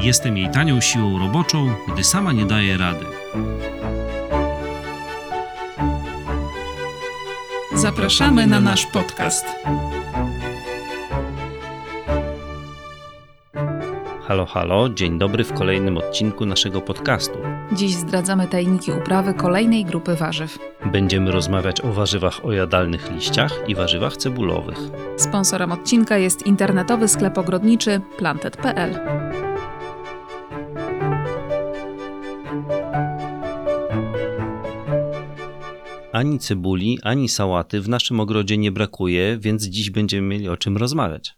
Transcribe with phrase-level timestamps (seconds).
[0.00, 3.04] Jestem jej tanią siłą roboczą, gdy sama nie daje rady.
[7.74, 9.46] Zapraszamy na nasz podcast.
[14.22, 17.38] Halo, halo, dzień dobry w kolejnym odcinku naszego podcastu.
[17.72, 20.58] Dziś zdradzamy tajniki uprawy kolejnej grupy warzyw.
[20.92, 24.78] Będziemy rozmawiać o warzywach o jadalnych liściach i warzywach cebulowych.
[25.16, 29.23] Sponsorem odcinka jest internetowy sklep ogrodniczy plantet.pl.
[36.14, 40.76] Ani cebuli, ani sałaty w naszym ogrodzie nie brakuje, więc dziś będziemy mieli o czym
[40.76, 41.36] rozmawiać.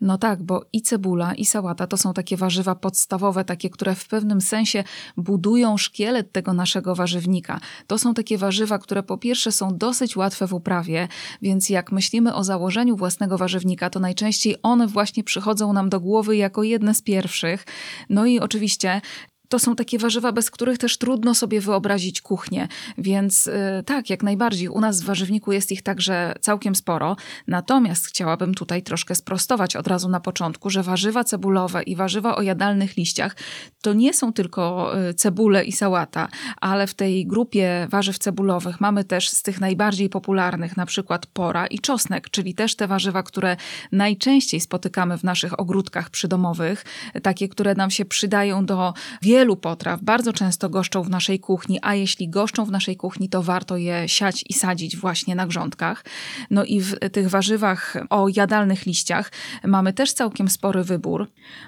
[0.00, 4.08] No tak, bo i cebula, i sałata to są takie warzywa podstawowe, takie, które w
[4.08, 4.84] pewnym sensie
[5.16, 7.60] budują szkielet tego naszego warzywnika.
[7.86, 11.08] To są takie warzywa, które po pierwsze są dosyć łatwe w uprawie,
[11.42, 16.36] więc jak myślimy o założeniu własnego warzywnika, to najczęściej one właśnie przychodzą nam do głowy
[16.36, 17.66] jako jedne z pierwszych.
[18.10, 19.00] No i oczywiście
[19.48, 22.68] to są takie warzywa, bez których też trudno sobie wyobrazić kuchnię.
[22.98, 24.68] Więc yy, tak, jak najbardziej.
[24.68, 27.16] U nas w warzywniku jest ich także całkiem sporo.
[27.46, 32.42] Natomiast chciałabym tutaj troszkę sprostować od razu na początku, że warzywa cebulowe i warzywa o
[32.42, 33.36] jadalnych liściach
[33.82, 36.28] to nie są tylko yy, cebule i sałata,
[36.60, 41.66] ale w tej grupie warzyw cebulowych mamy też z tych najbardziej popularnych na przykład pora
[41.66, 43.56] i czosnek, czyli też te warzywa, które
[43.92, 46.84] najczęściej spotykamy w naszych ogródkach przydomowych,
[47.22, 51.78] takie, które nam się przydają do wielu wielu potraw, bardzo często goszczą w naszej kuchni,
[51.82, 56.04] a jeśli goszczą w naszej kuchni, to warto je siać i sadzić właśnie na grządkach.
[56.50, 59.32] No i w tych warzywach o jadalnych liściach
[59.64, 61.26] mamy też całkiem spory wybór,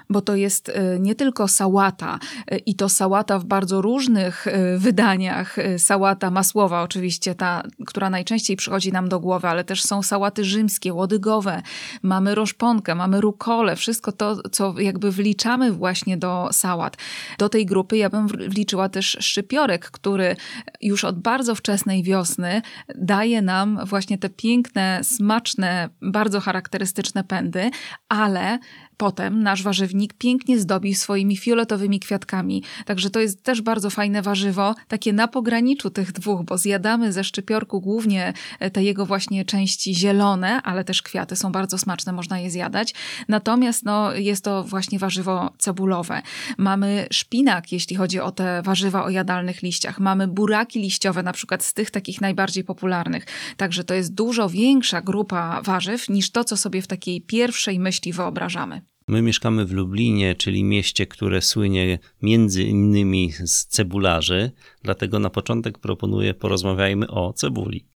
[0.09, 2.19] bo to jest y, nie tylko sałata
[2.51, 5.55] y, i to sałata w bardzo różnych y, wydaniach.
[5.77, 10.93] Sałata masłowa oczywiście, ta, która najczęściej przychodzi nam do głowy, ale też są sałaty rzymskie,
[10.93, 11.61] łodygowe,
[12.03, 16.97] mamy roszponkę, mamy rukolę, wszystko to, co jakby wliczamy właśnie do sałat.
[17.37, 20.35] Do tej grupy ja bym wliczyła też szczypiorek, który
[20.81, 22.61] już od bardzo wczesnej wiosny
[22.95, 27.71] daje nam właśnie te piękne, smaczne, bardzo charakterystyczne pędy,
[28.09, 28.59] ale
[29.01, 32.63] potem nasz warzywnik pięknie zdobi swoimi fioletowymi kwiatkami.
[32.85, 37.23] Także to jest też bardzo fajne warzywo, takie na pograniczu tych dwóch, bo zjadamy ze
[37.23, 38.33] szczypiorku głównie
[38.73, 42.93] te jego właśnie części zielone, ale też kwiaty są bardzo smaczne, można je zjadać.
[43.27, 46.21] Natomiast no, jest to właśnie warzywo cebulowe.
[46.57, 49.99] Mamy szpinak, jeśli chodzi o te warzywa o jadalnych liściach.
[49.99, 53.25] Mamy buraki liściowe, na przykład z tych takich najbardziej popularnych.
[53.57, 58.13] Także to jest dużo większa grupa warzyw niż to, co sobie w takiej pierwszej myśli
[58.13, 58.90] wyobrażamy.
[59.11, 64.51] My mieszkamy w Lublinie, czyli mieście, które słynie między innymi z cebularzy,
[64.83, 67.90] dlatego na początek proponuję porozmawiajmy o cebuli.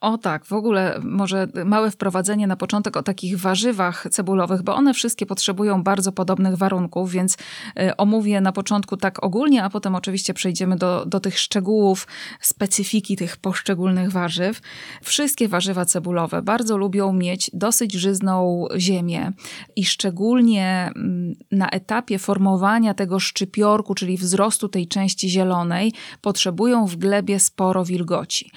[0.00, 4.94] O tak, w ogóle może małe wprowadzenie na początek o takich warzywach cebulowych, bo one
[4.94, 7.34] wszystkie potrzebują bardzo podobnych warunków, więc
[7.80, 12.06] y, omówię na początku tak ogólnie, a potem oczywiście przejdziemy do, do tych szczegółów,
[12.40, 14.60] specyfiki tych poszczególnych warzyw.
[15.02, 19.32] Wszystkie warzywa cebulowe bardzo lubią mieć dosyć żyzną ziemię
[19.76, 26.96] i szczególnie mm, na etapie formowania tego szczypiorku, czyli wzrostu tej części zielonej, potrzebują w
[26.96, 28.50] glebie sporo wilgoci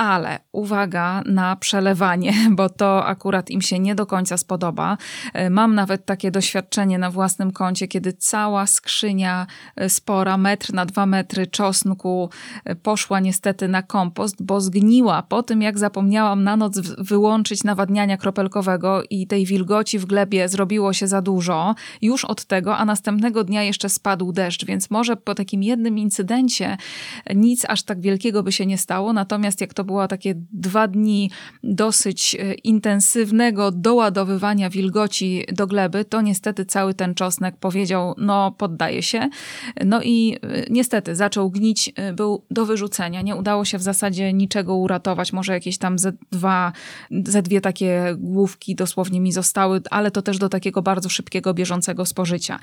[0.00, 4.96] ale uwaga na przelewanie, bo to akurat im się nie do końca spodoba.
[5.32, 9.46] E, mam nawet takie doświadczenie na własnym koncie, kiedy cała skrzynia
[9.76, 12.30] e, spora, metr na dwa metry czosnku
[12.64, 18.16] e, poszła niestety na kompost, bo zgniła po tym, jak zapomniałam na noc wyłączyć nawadniania
[18.16, 23.44] kropelkowego i tej wilgoci w glebie zrobiło się za dużo już od tego, a następnego
[23.44, 26.76] dnia jeszcze spadł deszcz, więc może po takim jednym incydencie
[27.34, 31.30] nic aż tak wielkiego by się nie stało, natomiast jak to było takie dwa dni
[31.64, 39.02] dosyć e, intensywnego doładowywania wilgoci do gleby, to niestety cały ten czosnek powiedział, no poddaje
[39.02, 39.28] się.
[39.84, 43.22] No i e, niestety zaczął gnić, e, był do wyrzucenia.
[43.22, 45.32] Nie udało się w zasadzie niczego uratować.
[45.32, 46.72] Może jakieś tam ze, dwa,
[47.10, 52.06] ze dwie takie główki dosłownie mi zostały, ale to też do takiego bardzo szybkiego, bieżącego
[52.06, 52.58] spożycia.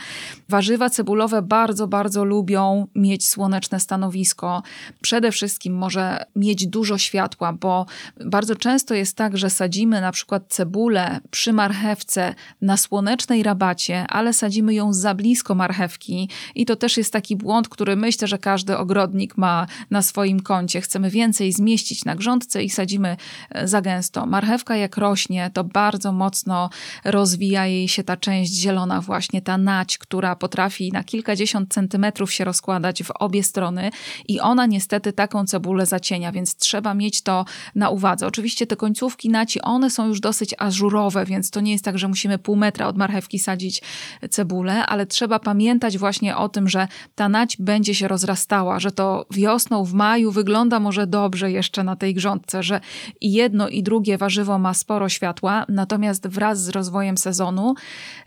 [0.50, 4.64] Warzywa cebulowe bardzo, bardzo lubią mieć słoneczne stanowisko.
[5.02, 7.86] Przede wszystkim może mieć dużo światła światła, bo
[8.26, 14.34] bardzo często jest tak, że sadzimy na przykład cebulę przy marchewce na słonecznej rabacie, ale
[14.34, 18.78] sadzimy ją za blisko marchewki i to też jest taki błąd, który myślę, że każdy
[18.78, 20.82] ogrodnik ma na swoim koncie.
[20.82, 23.18] Chcemy więcej zmieścić na grządce i sadzimy
[23.50, 24.26] e, za gęsto.
[24.26, 26.70] Marchewka jak rośnie, to bardzo mocno
[27.06, 32.44] rozwija jej się ta część zielona właśnie, ta nać, która potrafi na kilkadziesiąt centymetrów się
[32.44, 33.92] rozkładać w obie strony
[34.28, 37.46] i ona niestety taką cebulę zacienia, więc trzeba mieć to
[37.76, 38.28] na uwadze.
[38.28, 42.08] Oczywiście te końcówki naci, one są już dosyć ażurowe, więc to nie jest tak, że
[42.08, 43.82] musimy pół metra od marchewki sadzić
[44.30, 49.26] cebulę, ale trzeba pamiętać właśnie o tym, że ta nać będzie się rozrastała, że to
[49.32, 52.82] wiosną, w maju wygląda może dobrze jeszcze na tej grządce, że
[53.22, 57.76] i jedno i drugie warzywo ma sporo światła, natomiast wraz z rozwojem sezonu,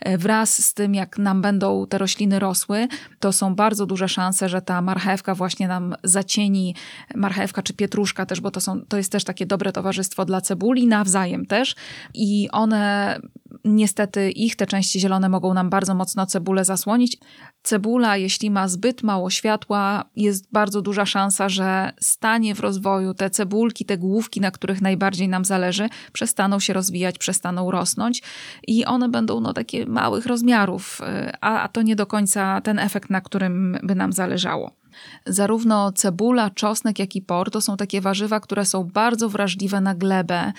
[0.00, 2.88] e, wraz z tym jak nam będą te rośliny rosły,
[3.20, 6.75] to są bardzo duże szanse, że ta marchewka właśnie nam zacieni,
[7.14, 10.86] marchewka czy pietruszka też, bo to, są, to jest też takie dobre towarzystwo dla cebuli,
[10.86, 11.74] nawzajem też
[12.14, 13.20] i one
[13.64, 17.18] niestety ich te części zielone mogą nam bardzo mocno cebulę zasłonić.
[17.62, 23.30] Cebula, jeśli ma zbyt mało światła, jest bardzo duża szansa, że stanie w rozwoju te
[23.30, 28.22] cebulki, te główki, na których najbardziej nam zależy, przestaną się rozwijać, przestaną rosnąć
[28.66, 31.00] i one będą no, takie małych rozmiarów,
[31.40, 34.80] a, a to nie do końca ten efekt, na którym by nam zależało.
[35.26, 39.94] Zarówno cebula, czosnek, jak i por to są takie warzywa, które są bardzo wrażliwe na
[39.94, 40.52] glebę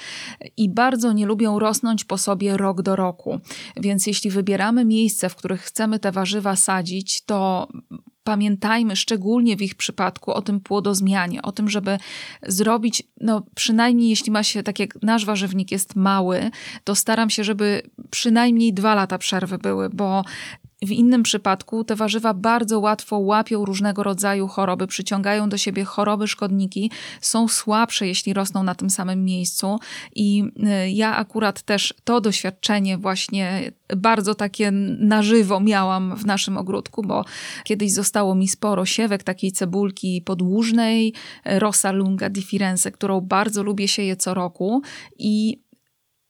[0.57, 3.39] i bardzo nie lubią rosnąć po sobie rok do roku.
[3.77, 7.67] Więc jeśli wybieramy miejsce, w których chcemy te warzywa sadzić, to
[8.23, 11.97] pamiętajmy szczególnie w ich przypadku o tym płodozmianie, o tym, żeby
[12.47, 16.51] zrobić, no przynajmniej jeśli ma się, tak jak nasz warzywnik jest mały,
[16.83, 20.23] to staram się, żeby przynajmniej dwa lata przerwy były, bo
[20.81, 26.27] w innym przypadku te warzywa bardzo łatwo łapią różnego rodzaju choroby, przyciągają do siebie choroby,
[26.27, 26.91] szkodniki,
[27.21, 29.79] są słabsze, jeśli rosną na tym samym miejscu.
[30.15, 30.43] I
[30.85, 37.01] y, ja akurat też to doświadczenie właśnie bardzo takie na żywo miałam w naszym ogródku,
[37.01, 37.25] bo
[37.63, 41.13] kiedyś zostało mi sporo siewek takiej cebulki podłużnej,
[41.45, 44.81] Rosa lunga di Firenze, którą bardzo lubię sieję co roku
[45.17, 45.61] i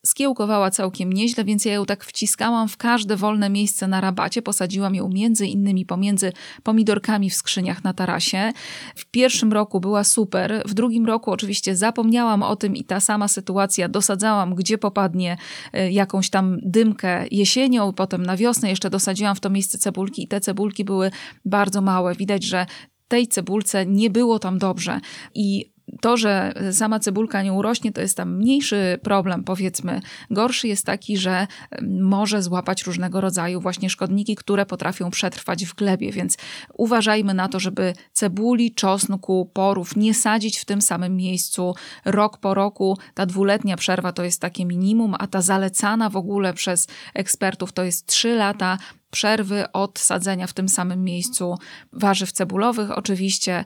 [0.06, 4.42] skiełkowała całkiem nieźle, więc ja ją tak wciskałam w każde wolne miejsce na rabacie.
[4.42, 6.34] Posadziłam ją między innymi pomiędzy
[6.64, 8.52] pomidorkami w skrzyniach na tarasie.
[8.96, 13.28] W pierwszym roku była super, w drugim roku oczywiście zapomniałam o tym i ta sama
[13.28, 15.38] sytuacja dosadzałam, gdzie popadnie
[15.74, 20.28] e, jakąś tam dymkę jesienią, potem na wiosnę jeszcze dosadziłam w to miejsce cebulki i
[20.28, 21.12] te cebulki były
[21.46, 22.16] bardzo małe.
[22.16, 22.66] Widać, że
[23.12, 25.00] tej cebulce nie było tam dobrze.
[25.36, 25.71] I
[26.02, 30.02] to, że sama cebulka nie urośnie, to jest tam mniejszy problem, powiedzmy.
[30.32, 31.48] Gorszy jest taki, że
[32.02, 36.38] może złapać różnego rodzaju właśnie szkodniki, które potrafią przetrwać w glebie, więc
[36.74, 42.54] uważajmy na to, żeby cebuli, czosnku, porów nie sadzić w tym samym miejscu rok po
[42.54, 42.98] roku.
[43.14, 47.84] Ta dwuletnia przerwa to jest takie minimum, a ta zalecana w ogóle przez ekspertów to
[47.84, 48.78] jest trzy lata
[49.12, 51.58] przerwy od sadzenia w tym samym miejscu
[51.94, 52.92] warzyw cebulowych.
[52.92, 53.66] Oczywiście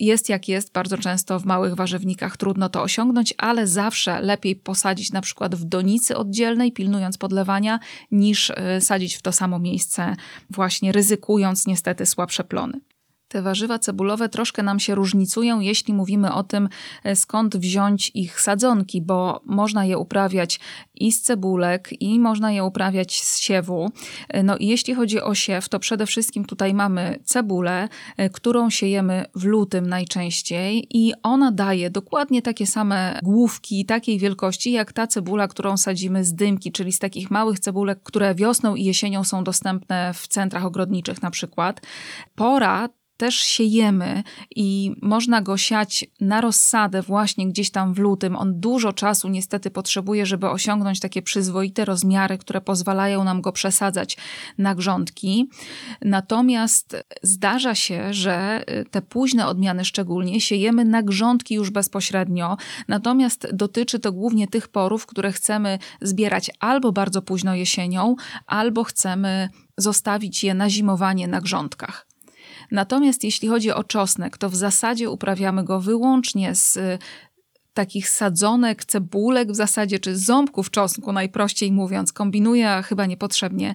[0.00, 5.12] jest jak jest, bardzo często w małych warzywnikach trudno to osiągnąć, ale zawsze lepiej posadzić
[5.12, 7.80] na przykład w donicy oddzielnej, pilnując podlewania,
[8.10, 10.16] niż y, sadzić w to samo miejsce,
[10.50, 12.80] właśnie ryzykując niestety słabsze plony.
[13.28, 16.68] Te warzywa cebulowe troszkę nam się różnicują, jeśli mówimy o tym,
[17.04, 20.60] e, skąd wziąć ich sadzonki, bo można je uprawiać
[20.94, 23.90] i z cebulek, i można je uprawiać z siewu.
[24.28, 28.70] E, no i jeśli chodzi o siew, to przede wszystkim tutaj mamy cebulę, e, którą
[28.70, 35.06] siejemy w lutym najczęściej i ona daje dokładnie takie same główki, takiej wielkości, jak ta
[35.06, 39.44] cebula, którą sadzimy z dymki, czyli z takich małych cebulek, które wiosną i jesienią są
[39.44, 41.80] dostępne w centrach ogrodniczych na przykład.
[42.34, 44.22] Pora też siejemy
[44.56, 48.36] i można go siać na rozsadę właśnie gdzieś tam w lutym.
[48.36, 54.16] On dużo czasu niestety potrzebuje, żeby osiągnąć takie przyzwoite rozmiary, które pozwalają nam go przesadzać
[54.58, 55.48] na grządki.
[56.02, 62.56] Natomiast zdarza się, że te późne odmiany szczególnie siejemy na grządki już bezpośrednio.
[62.88, 68.16] Natomiast dotyczy to głównie tych porów, które chcemy zbierać albo bardzo późno jesienią,
[68.46, 72.13] albo chcemy zostawić je na zimowanie na grządkach.
[72.70, 76.98] Natomiast jeśli chodzi o czosnek, to w zasadzie uprawiamy go wyłącznie z y,
[77.74, 83.74] takich sadzonek, cebulek w zasadzie, czy ząbków czosnku, najprościej mówiąc, kombinuję chyba niepotrzebnie,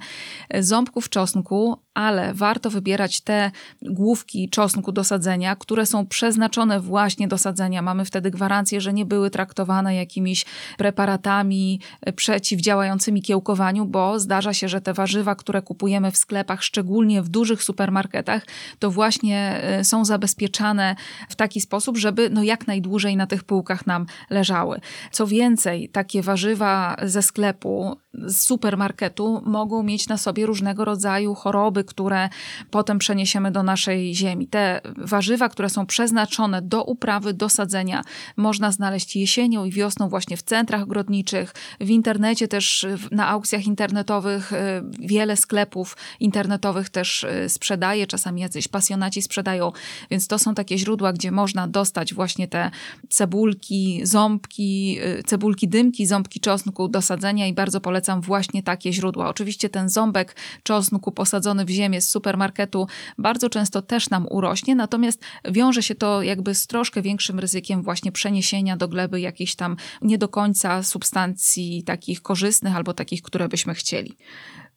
[0.59, 3.51] ząbków czosnku, ale warto wybierać te
[3.81, 7.81] główki czosnku do sadzenia, które są przeznaczone właśnie do sadzenia.
[7.81, 10.45] Mamy wtedy gwarancję, że nie były traktowane jakimiś
[10.77, 11.79] preparatami
[12.15, 17.63] przeciwdziałającymi kiełkowaniu, bo zdarza się, że te warzywa, które kupujemy w sklepach, szczególnie w dużych
[17.63, 18.45] supermarketach,
[18.79, 20.95] to właśnie y, są zabezpieczane
[21.29, 24.79] w taki sposób, żeby no jak najdłużej na tych półkach nam leżały.
[25.11, 31.83] Co więcej, takie warzywa ze sklepu, z supermarketu mogą mieć na sobie różnego rodzaju choroby,
[31.89, 32.29] które
[32.71, 34.47] potem przeniesiemy do naszej ziemi.
[34.47, 38.03] Te warzywa, które są przeznaczone do uprawy, do sadzenia,
[38.37, 44.53] można znaleźć jesienią i wiosną właśnie w centrach ogrodniczych, w internecie też na aukcjach internetowych
[44.53, 44.57] y,
[44.99, 49.71] wiele sklepów internetowych też y, sprzedaje, czasami jacyś pasjonaci sprzedają,
[50.11, 52.71] więc to są takie źródła, gdzie można dostać właśnie te
[53.09, 59.29] cebulki, ząbki, y, cebulki dymki, ząbki czosnku do sadzenia i bardzo polecam właśnie takie źródła.
[59.29, 65.21] Oczywiście ten ząbek czosnku posadzony w ziemię z supermarketu bardzo często też nam urośnie, natomiast
[65.51, 70.17] wiąże się to jakby z troszkę większym ryzykiem właśnie przeniesienia do gleby jakichś tam nie
[70.17, 74.17] do końca substancji takich korzystnych albo takich, które byśmy chcieli.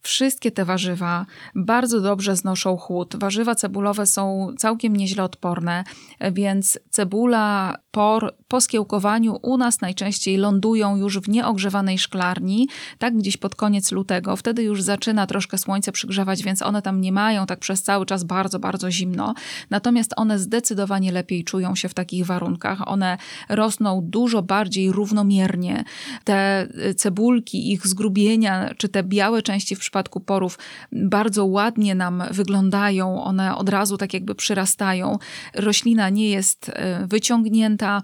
[0.03, 3.17] Wszystkie te warzywa bardzo dobrze znoszą chłód.
[3.17, 5.85] Warzywa cebulowe są całkiem nieźle odporne,
[6.33, 12.69] więc cebula por, po skiełkowaniu u nas najczęściej lądują już w nieogrzewanej szklarni,
[12.99, 14.37] tak gdzieś pod koniec lutego.
[14.37, 18.25] Wtedy już zaczyna troszkę słońce przygrzewać, więc one tam nie mają tak przez cały czas
[18.25, 19.35] bardzo, bardzo zimno.
[19.71, 22.89] Natomiast one zdecydowanie lepiej czują się w takich warunkach.
[22.89, 23.19] One
[23.49, 25.85] rosną dużo bardziej równomiernie.
[26.25, 26.67] Te
[26.97, 30.59] cebulki, ich zgrubienia, czy te białe części w przypadku porów
[30.93, 33.25] bardzo ładnie nam wyglądają.
[33.25, 35.19] One od razu tak jakby przyrastają.
[35.55, 38.03] Roślina nie jest e, wyciągnięta.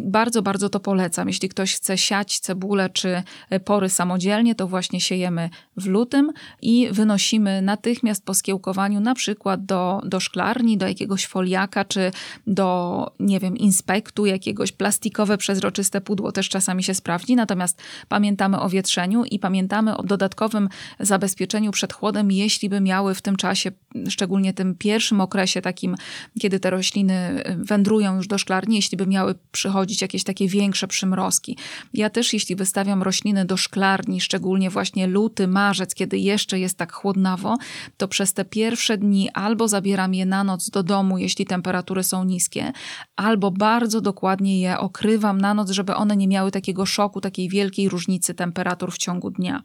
[0.00, 1.28] Bardzo, bardzo to polecam.
[1.28, 3.22] Jeśli ktoś chce siać cebulę czy
[3.64, 10.00] pory samodzielnie, to właśnie siejemy w lutym i wynosimy natychmiast po skiełkowaniu na przykład do,
[10.04, 12.10] do szklarni, do jakiegoś foliaka czy
[12.46, 17.36] do, nie wiem, inspektu, jakiegoś plastikowe, przezroczyste pudło też czasami się sprawdzi.
[17.36, 20.68] Natomiast pamiętamy o wietrzeniu i pamiętamy o dodatkowym
[21.00, 23.70] zabezpieczeniu przed chłodem, jeśli by miały w tym czasie,
[24.08, 25.96] szczególnie tym pierwszym okresie takim,
[26.40, 31.56] kiedy te rośliny wędrują już do szklarni, jeśli by miały przychodzić jakieś takie większe przymrozki.
[31.94, 36.92] Ja też, jeśli wystawiam rośliny do szklarni, szczególnie właśnie luty, marzec, kiedy jeszcze jest tak
[36.92, 37.56] chłodnawo,
[37.96, 42.24] to przez te pierwsze dni albo zabieram je na noc do domu, jeśli temperatury są
[42.24, 42.72] niskie,
[43.16, 47.88] albo bardzo dokładnie je okrywam na noc, żeby one nie miały takiego szoku, takiej wielkiej
[47.88, 49.62] różnicy temperatur w ciągu dnia.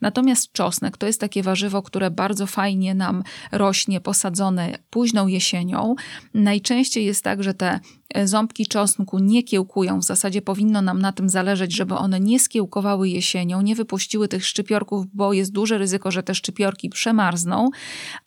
[0.00, 5.94] Natomiast czosnek to jest takie warzywo, które bardzo fajnie nam rośnie posadzone późną jesienią.
[6.34, 7.80] Najczęściej jest tak, że te
[8.24, 10.00] ząbki czosnku nie kiełkują.
[10.00, 14.46] W zasadzie powinno nam na tym zależeć, żeby one nie skiełkowały jesienią, nie wypuściły tych
[14.46, 17.70] szczypiorków, bo jest duże ryzyko, że te szczypiorki przemarzną,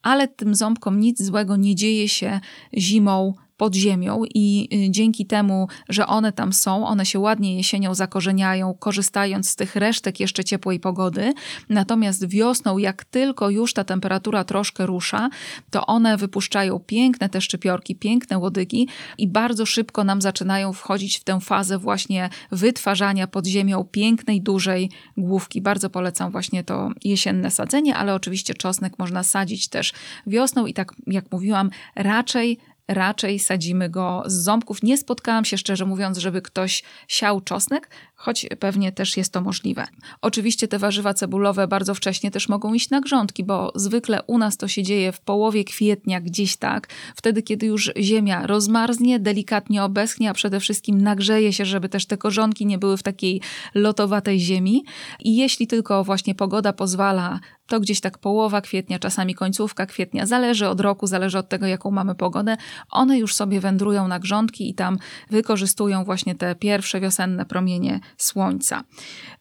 [0.01, 2.39] ale tym ząbkom nic złego nie dzieje się
[2.77, 3.33] zimą
[3.63, 8.73] pod ziemią i y, dzięki temu, że one tam są, one się ładnie jesienią zakorzeniają,
[8.73, 11.33] korzystając z tych resztek jeszcze ciepłej pogody.
[11.69, 15.29] Natomiast wiosną, jak tylko już ta temperatura troszkę rusza,
[15.71, 21.23] to one wypuszczają piękne te szczypiorki, piękne łodygi i bardzo szybko nam zaczynają wchodzić w
[21.23, 25.61] tę fazę właśnie wytwarzania pod ziemią pięknej, dużej główki.
[25.61, 29.93] Bardzo polecam właśnie to jesienne sadzenie, ale oczywiście czosnek można sadzić też
[30.27, 34.83] wiosną i tak jak mówiłam, raczej raczej sadzimy go z ząbków.
[34.83, 37.89] Nie spotkałam się szczerze mówiąc, żeby ktoś siał czosnek,
[38.23, 39.87] choć pewnie też jest to możliwe.
[40.21, 44.57] Oczywiście te warzywa cebulowe bardzo wcześnie też mogą iść na grządki, bo zwykle u nas
[44.57, 50.29] to się dzieje w połowie kwietnia, gdzieś tak, wtedy kiedy już ziemia rozmarznie, delikatnie obeschnie,
[50.29, 53.41] a przede wszystkim nagrzeje się, żeby też te korzonki nie były w takiej
[53.75, 54.83] lotowatej ziemi.
[55.19, 60.67] I jeśli tylko właśnie pogoda pozwala, to gdzieś tak połowa kwietnia, czasami końcówka kwietnia, zależy
[60.67, 62.57] od roku, zależy od tego, jaką mamy pogodę,
[62.89, 64.97] one już sobie wędrują na grządki i tam
[65.29, 68.83] wykorzystują właśnie te pierwsze wiosenne promienie słońca.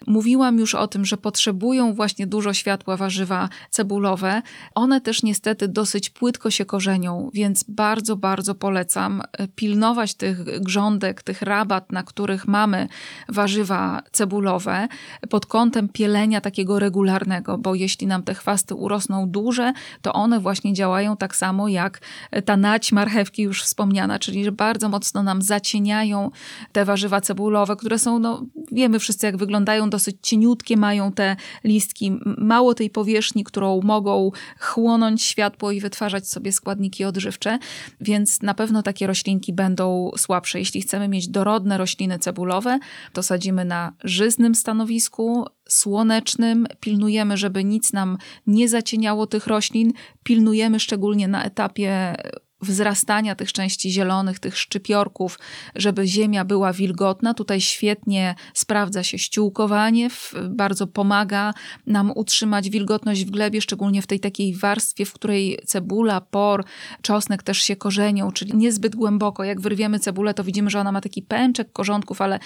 [0.07, 4.43] Mówiłam już o tym, że potrzebują właśnie dużo światła warzywa cebulowe.
[4.75, 11.23] One też niestety dosyć płytko się korzenią, więc bardzo, bardzo polecam e, pilnować tych grządek,
[11.23, 12.89] tych rabat, na których mamy
[13.29, 14.89] warzywa cebulowe
[15.31, 20.73] pod kątem pielenia takiego regularnego, bo jeśli nam te chwasty urosną duże, to one właśnie
[20.73, 22.01] działają tak samo jak
[22.45, 26.31] ta nać marchewki już wspomniana, czyli że bardzo mocno nam zacieniają
[26.73, 32.13] te warzywa cebulowe, które są no, wiemy wszyscy, jak wyglądają, dosyć cieniutkie mają te listki,
[32.39, 37.59] mało tej powierzchni, którą mogą chłonąć światło i wytwarzać sobie składniki odżywcze,
[38.01, 40.59] więc na pewno takie roślinki będą słabsze.
[40.59, 42.79] Jeśli chcemy mieć dorodne rośliny cebulowe,
[43.13, 49.93] to sadzimy na żyznym stanowisku, słonecznym, pilnujemy, żeby nic nam nie zacieniało tych roślin,
[50.23, 52.17] pilnujemy szczególnie na etapie
[52.63, 55.39] wzrastania tych części zielonych, tych szczypiorków,
[55.75, 57.35] żeby ziemia była wilgotna.
[57.35, 60.09] Tutaj świetnie sprawdza się ściółkowanie,
[60.51, 61.55] bardzo pomaga
[61.87, 66.65] nam utrzymać wilgotność w glebie, szczególnie w tej takiej warstwie, w której cebula, por,
[67.03, 69.45] czosnek też się korzenią, czyli niezbyt głęboko.
[69.45, 72.39] Jak wyrwiemy cebulę, to widzimy, że ona ma taki pęczek korzonków, ale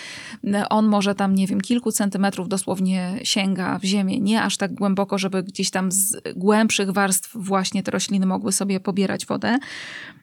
[0.71, 4.21] on może tam, nie wiem, kilku centymetrów dosłownie sięga w ziemię.
[4.21, 8.81] Nie aż tak głęboko, żeby gdzieś tam z głębszych warstw właśnie te rośliny mogły sobie
[8.81, 9.59] pobierać wodę.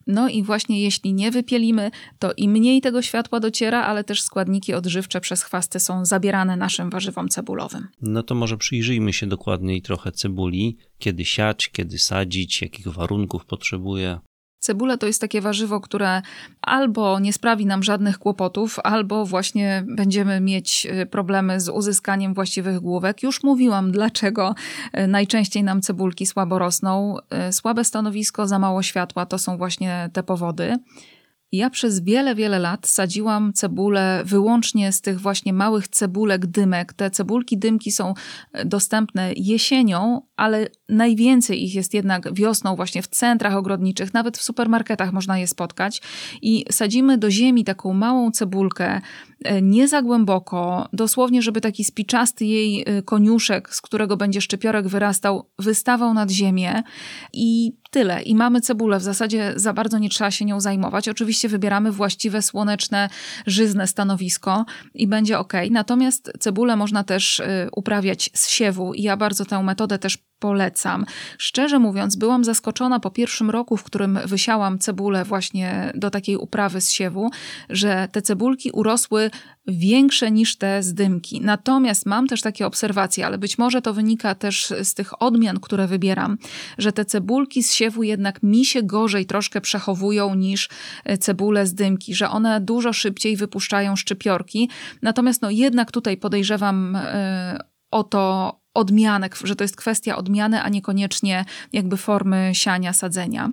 [0.07, 4.73] No i właśnie jeśli nie wypielimy, to i mniej tego światła dociera, ale też składniki
[4.73, 7.87] odżywcze przez chwasty są zabierane naszym warzywom cebulowym.
[8.01, 10.77] No to może przyjrzyjmy się dokładniej trochę cebuli.
[10.97, 14.19] Kiedy siać, kiedy sadzić, jakich warunków potrzebuje.
[14.63, 16.21] Cebula to jest takie warzywo, które
[16.61, 22.79] albo nie sprawi nam żadnych kłopotów, albo właśnie będziemy mieć y, problemy z uzyskaniem właściwych
[22.79, 23.23] główek.
[23.23, 24.55] Już mówiłam, dlaczego
[24.97, 27.15] y, najczęściej nam cebulki słabo rosną.
[27.49, 30.77] Y, słabe stanowisko, za mało światła to są właśnie te powody.
[31.51, 36.93] Ja przez wiele, wiele lat sadziłam cebulę wyłącznie z tych właśnie małych cebulek dymek.
[36.93, 38.13] Te cebulki dymki są
[38.65, 45.13] dostępne jesienią, ale najwięcej ich jest jednak wiosną właśnie w centrach ogrodniczych, nawet w supermarketach
[45.13, 46.01] można je spotkać.
[46.41, 49.01] I sadzimy do ziemi taką małą cebulkę,
[49.43, 54.87] e, nie za głęboko, dosłownie, żeby taki spiczasty jej e, koniuszek, z którego będzie szczypiorek
[54.87, 56.83] wyrastał, wystawał nad ziemię
[57.33, 58.21] i tyle.
[58.21, 58.99] I mamy cebulę.
[58.99, 61.09] W zasadzie za bardzo nie trzeba się nią zajmować.
[61.09, 63.09] Oczywiście wybieramy właściwe, słoneczne,
[63.45, 65.53] żyzne stanowisko i będzie ok.
[65.71, 71.05] Natomiast cebulę można też y, uprawiać z siewu i ja bardzo tę metodę też polecam.
[71.37, 76.81] Szczerze mówiąc, byłam zaskoczona po pierwszym roku, w którym wysiałam cebulę właśnie do takiej uprawy
[76.81, 77.29] z siewu,
[77.69, 79.31] że te cebulki urosły
[79.67, 81.41] większe niż te zdymki.
[81.41, 85.87] Natomiast mam też takie obserwacje, ale być może to wynika też z tych odmian, które
[85.87, 86.37] wybieram,
[86.77, 90.69] że te cebulki z siewu jednak mi się gorzej troszkę przechowują niż
[91.19, 94.69] cebule z dymki, że one dużo szybciej wypuszczają szczypiorki.
[95.01, 96.97] Natomiast no jednak tutaj podejrzewam
[97.53, 97.59] yy,
[97.91, 103.51] o to odmianek, że to jest kwestia odmiany, a niekoniecznie jakby formy siania, sadzenia.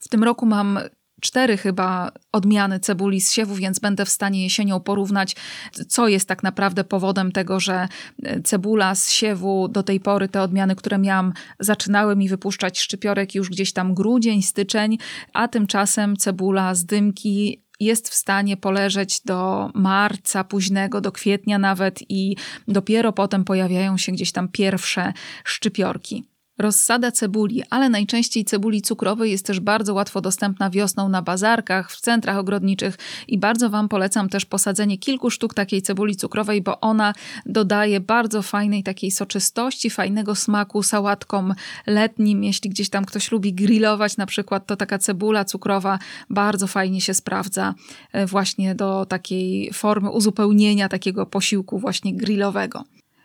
[0.00, 0.78] W tym roku mam
[1.20, 5.36] cztery chyba odmiany cebuli z siewu, więc będę w stanie jesienią porównać,
[5.88, 7.88] co jest tak naprawdę powodem tego, że
[8.22, 13.34] e, cebula z siewu do tej pory, te odmiany, które miałam, zaczynały mi wypuszczać szczypiorek
[13.34, 14.98] już gdzieś tam grudzień, styczeń,
[15.32, 22.00] a tymczasem cebula z dymki jest w stanie poleżeć do marca późnego, do kwietnia nawet
[22.08, 22.36] i
[22.68, 25.12] dopiero potem pojawiają się gdzieś tam pierwsze
[25.44, 26.29] szczypiorki.
[26.60, 32.00] Rozsada cebuli, ale najczęściej cebuli cukrowej jest też bardzo łatwo dostępna wiosną na bazarkach, w
[32.00, 37.14] centrach ogrodniczych i bardzo Wam polecam też posadzenie kilku sztuk takiej cebuli cukrowej, bo ona
[37.46, 41.54] dodaje bardzo fajnej takiej soczystości, fajnego smaku sałatkom
[41.86, 42.44] letnim.
[42.44, 45.98] Jeśli gdzieś tam ktoś lubi grillować na przykład, to taka cebula cukrowa
[46.30, 47.74] bardzo fajnie się sprawdza
[48.12, 52.84] e, właśnie do takiej formy uzupełnienia takiego posiłku właśnie grillowego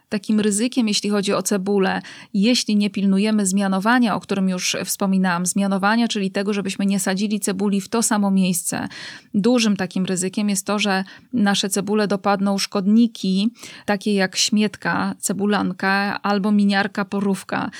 [0.09, 2.01] takim ryzykiem, jeśli chodzi o cebulę,
[2.33, 7.81] jeśli nie pilnujemy zmianowania, o którym już wspominałam, zmianowania, czyli tego, żebyśmy nie sadzili cebuli
[7.81, 8.87] w to samo miejsce.
[9.33, 13.49] Dużym takim ryzykiem jest to, że nasze cebule dopadną szkodniki,
[13.85, 17.71] takie jak śmietka, cebulanka albo miniarka porówka.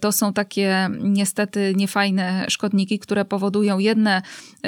[0.00, 4.22] To są takie niestety niefajne szkodniki, które powodują jedne,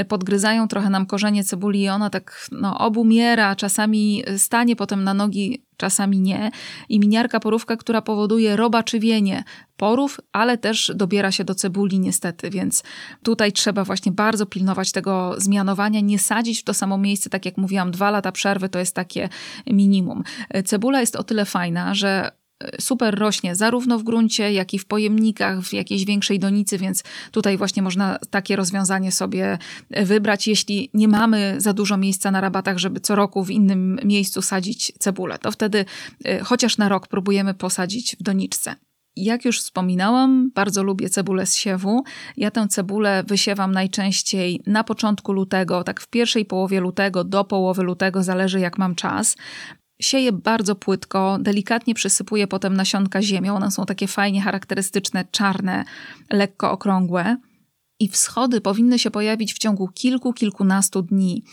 [0.09, 5.63] podgryzają trochę nam korzenie cebuli i ona tak no, obumiera, czasami stanie potem na nogi
[5.77, 6.51] czasami nie.
[6.89, 9.45] I miniarka porówka, która powoduje robaczywienie
[9.77, 12.83] porów, ale też dobiera się do cebuli niestety, więc
[13.23, 17.57] tutaj trzeba właśnie bardzo pilnować tego zmianowania, nie sadzić w to samo miejsce, tak jak
[17.57, 19.29] mówiłam, dwa lata przerwy to jest takie
[19.67, 20.23] minimum.
[20.65, 22.31] Cebula jest o tyle fajna, że
[22.81, 27.57] super rośnie zarówno w gruncie, jak i w pojemnikach, w jakiejś większej donicy, więc tutaj
[27.57, 29.59] właśnie można takie rozwiązanie sobie
[29.91, 30.49] wybrać.
[30.49, 34.93] Jeśli nie mamy za dużo miejsca na rabatach, żeby co roku w innym miejscu sadzić
[34.99, 35.85] cebulę, to wtedy
[36.27, 38.75] y, chociaż na rok próbujemy posadzić w doniczce.
[39.17, 42.05] Jak już wspominałam, bardzo lubię cebulę z siewu.
[42.37, 47.83] Ja tę cebulę wysiewam najczęściej na początku lutego, tak w pierwszej połowie lutego do połowy
[47.83, 49.37] lutego, zależy jak mam czas.
[50.01, 53.57] Sieję bardzo płytko, delikatnie przysypuję potem nasionka ziemią.
[53.57, 55.85] One są takie fajnie charakterystyczne, czarne,
[56.31, 57.37] lekko okrągłe.
[58.01, 61.45] I wschody powinny się pojawić w ciągu kilku, kilkunastu dni.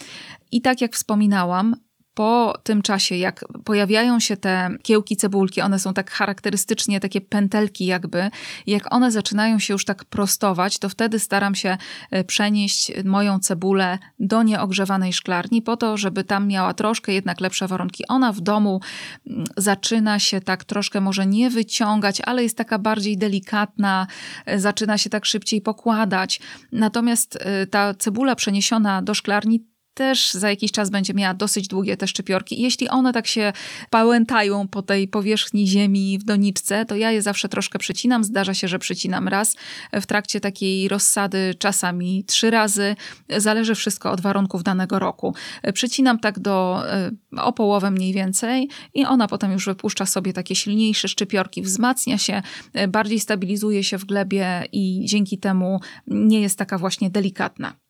[0.51, 1.75] I tak jak wspominałam,
[2.13, 7.85] po tym czasie, jak pojawiają się te kiełki cebulki, one są tak charakterystycznie takie pętelki
[7.85, 8.29] jakby,
[8.67, 11.77] jak one zaczynają się już tak prostować, to wtedy staram się
[12.11, 17.67] e, przenieść moją cebulę do nieogrzewanej szklarni po to, żeby tam miała troszkę jednak lepsze
[17.67, 18.07] warunki.
[18.07, 18.81] Ona w domu
[19.27, 24.07] mm, zaczyna się tak troszkę może nie wyciągać, ale jest taka bardziej delikatna,
[24.45, 26.39] e, zaczyna się tak szybciej pokładać.
[26.71, 31.97] Natomiast e, ta cebula przeniesiona do szklarni też za jakiś czas będzie miała dosyć długie
[31.97, 32.61] te szczypiorki.
[32.61, 33.53] Jeśli one tak się
[33.89, 38.23] pałętają po tej powierzchni ziemi w doniczce, to ja je zawsze troszkę przycinam.
[38.23, 39.55] Zdarza się, że przycinam raz
[39.93, 42.95] w trakcie takiej rozsady, czasami trzy razy.
[43.37, 45.35] Zależy wszystko od warunków danego roku.
[45.73, 50.55] Przycinam tak do e, o połowę mniej więcej i ona potem już wypuszcza sobie takie
[50.55, 52.41] silniejsze szczypiorki, wzmacnia się,
[52.73, 57.80] e, bardziej stabilizuje się w glebie i dzięki temu nie jest taka właśnie delikatna.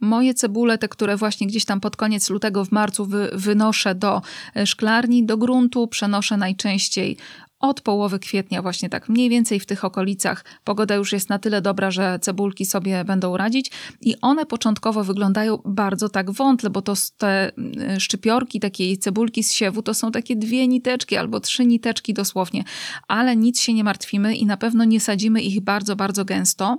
[0.00, 4.22] Moje cebule, te, które właśnie gdzieś tam pod koniec lutego, w marcu wy, wynoszę do
[4.56, 7.16] e, szklarni, do gruntu, przenoszę najczęściej
[7.60, 10.44] od połowy kwietnia, właśnie tak mniej więcej w tych okolicach.
[10.64, 15.58] Pogoda już jest na tyle dobra, że cebulki sobie będą radzić i one początkowo wyglądają
[15.64, 20.36] bardzo tak wątle, bo to te mm, szczypiorki takiej cebulki z siewu to są takie
[20.36, 22.64] dwie niteczki albo trzy niteczki dosłownie,
[23.08, 26.78] ale nic się nie martwimy i na pewno nie sadzimy ich bardzo, bardzo gęsto,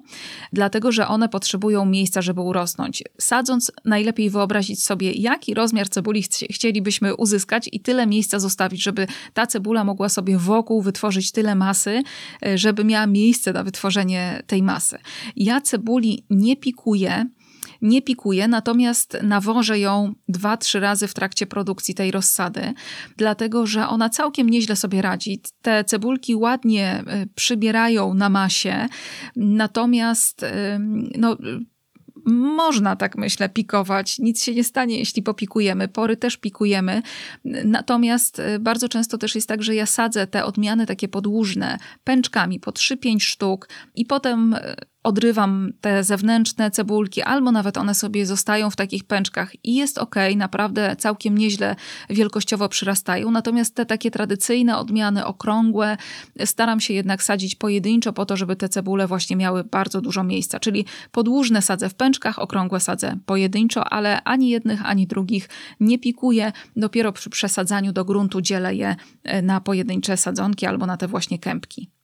[0.54, 3.04] dlatego że one potrzebują miejsca, żeby urosnąć.
[3.22, 9.48] Sadząc, najlepiej wyobrazić sobie, jaki rozmiar cebuli chcielibyśmy uzyskać i tyle miejsca zostawić, żeby ta
[9.48, 12.03] cebula mogła sobie wokół wokół wytworzyć tyle masy,
[12.45, 14.97] e, żeby miała miejsce na wytworzenie tej masy.
[15.36, 17.25] Ja cebuli nie pikuję,
[17.82, 22.73] nie pikuję, natomiast nawożę ją dwa, trzy razy w trakcie produkcji tej rozsady,
[23.17, 25.41] dlatego że ona całkiem nieźle sobie radzi.
[25.62, 28.88] Te cebulki ładnie e, przybierają na masie,
[29.36, 30.45] natomiast
[31.17, 31.38] no,
[32.30, 34.20] można, tak myślę, pikować.
[34.20, 35.88] Nic się nie stanie, jeśli popikujemy.
[35.88, 37.02] Pory też pikujemy.
[37.65, 42.60] Natomiast y, bardzo często też jest tak, że ja sadzę te odmiany takie podłużne pęczkami
[42.60, 48.70] po 3-5 sztuk i potem y, odrywam te zewnętrzne cebulki, albo nawet one sobie zostają
[48.70, 51.76] w takich pęczkach i jest ok, naprawdę całkiem nieźle
[52.10, 53.32] wielkościowo przyrastają.
[53.32, 55.98] Natomiast te takie tradycyjne odmiany, okrągłe,
[56.46, 60.60] staram się jednak sadzić pojedynczo po to, żeby te cebule właśnie miały bardzo dużo miejsca.
[60.60, 66.52] Czyli podłużne sadzę w pęczkach, okrągłe sadzę pojedynczo, ale ani jednych, ani drugich nie pikuję.
[66.76, 71.40] Dopiero przy przesadzaniu do gruntu dzielę je e, na pojedyncze sadzonki albo na te właśnie
[71.40, 71.99] kępki.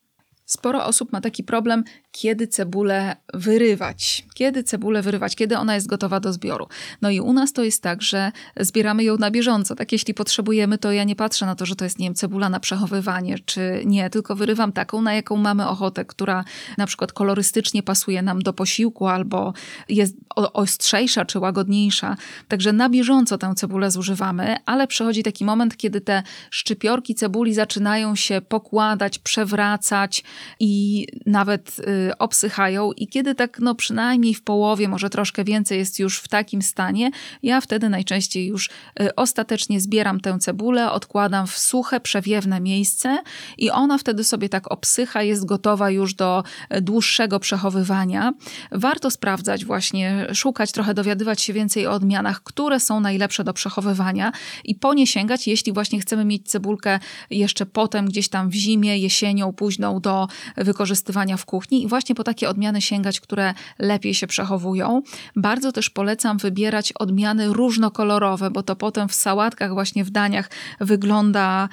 [0.45, 4.25] Sporo osób ma taki problem, kiedy cebulę wyrywać.
[4.33, 6.67] Kiedy cebulę wyrywać, kiedy ona jest gotowa do zbioru.
[7.01, 9.75] No i u nas to jest tak, że zbieramy ją na bieżąco.
[9.75, 12.49] Tak, jeśli potrzebujemy, to ja nie patrzę na to, że to jest, nie wiem, cebula
[12.49, 16.43] na przechowywanie, czy nie, tylko wyrywam taką, na jaką mamy ochotę, która
[16.77, 19.53] na przykład kolorystycznie pasuje nam do posiłku albo
[19.89, 22.17] jest ostrzejsza czy łagodniejsza.
[22.47, 28.15] Także na bieżąco tę cebulę zużywamy, ale przychodzi taki moment, kiedy te szczypiorki cebuli zaczynają
[28.15, 30.23] się pokładać, przewracać,
[30.59, 32.91] i nawet y, obsychają.
[32.91, 37.11] I kiedy tak, no przynajmniej w połowie, może troszkę więcej jest już w takim stanie,
[37.43, 38.69] ja wtedy najczęściej już
[39.01, 43.17] y, ostatecznie zbieram tę cebulę, odkładam w suche, przewiewne miejsce
[43.57, 46.43] i ona wtedy sobie tak obsycha, jest gotowa już do
[46.75, 48.33] y, dłuższego przechowywania.
[48.71, 54.31] Warto sprawdzać właśnie, szukać trochę, dowiadywać się więcej o odmianach, które są najlepsze do przechowywania
[54.63, 58.97] i po nie sięgać, jeśli właśnie chcemy mieć cebulkę jeszcze potem gdzieś tam w zimie,
[58.97, 60.24] jesienią, późną do
[60.57, 65.01] wykorzystywania w kuchni i właśnie po takie odmiany sięgać, które lepiej się przechowują.
[65.35, 71.69] Bardzo też polecam wybierać odmiany różnokolorowe, bo to potem w sałatkach, właśnie w daniach wygląda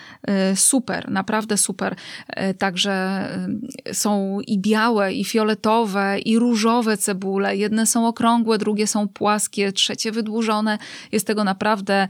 [0.53, 1.97] y, super, naprawdę super.
[2.51, 3.29] Y, także
[3.88, 7.57] y, są i białe, i fioletowe, i różowe cebule.
[7.57, 10.79] Jedne są okrągłe, drugie są płaskie, trzecie wydłużone.
[11.12, 12.09] Jest tego naprawdę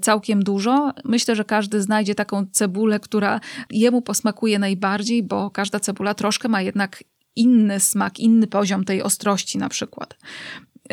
[0.00, 0.92] całkiem dużo.
[1.04, 6.62] Myślę, że każdy znajdzie taką cebulę, która jemu posmakuje najbardziej, bo każda cebula troszkę ma
[6.62, 7.04] jednak
[7.36, 10.16] inny smak, inny poziom tej ostrości na przykład.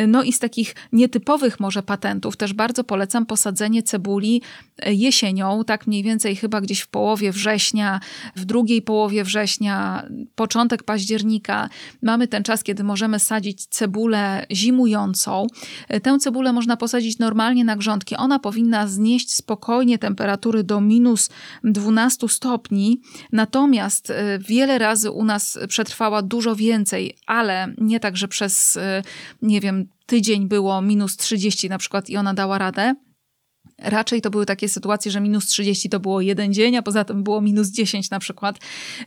[0.08, 4.41] No i z takich nietypowych może patentów też bardzo polecam posadzenie cebuli
[4.77, 7.99] e, jesienią, tak mniej więcej chyba gdzieś w połowie września,
[8.36, 11.69] w drugiej połowie września, początek października.
[12.01, 15.47] Mamy ten czas, kiedy możemy sadzić cebulę zimującą.
[15.88, 18.15] E, tę cebulę można posadzić normalnie na grządki.
[18.15, 21.30] Ona powinna znieść spokojnie temperatury do minus
[21.63, 23.01] 12 stopni,
[23.32, 28.80] natomiast e, wiele razy u nas przetrwała dużo więcej, ale nie tak, że przez,
[29.41, 32.96] nie wiem, tydzień było minus 30 na przykład i ona dała radę,
[33.82, 37.24] Raczej to były takie sytuacje, że minus 30 to było jeden dzień, a poza tym
[37.24, 38.60] było minus 10 na przykład.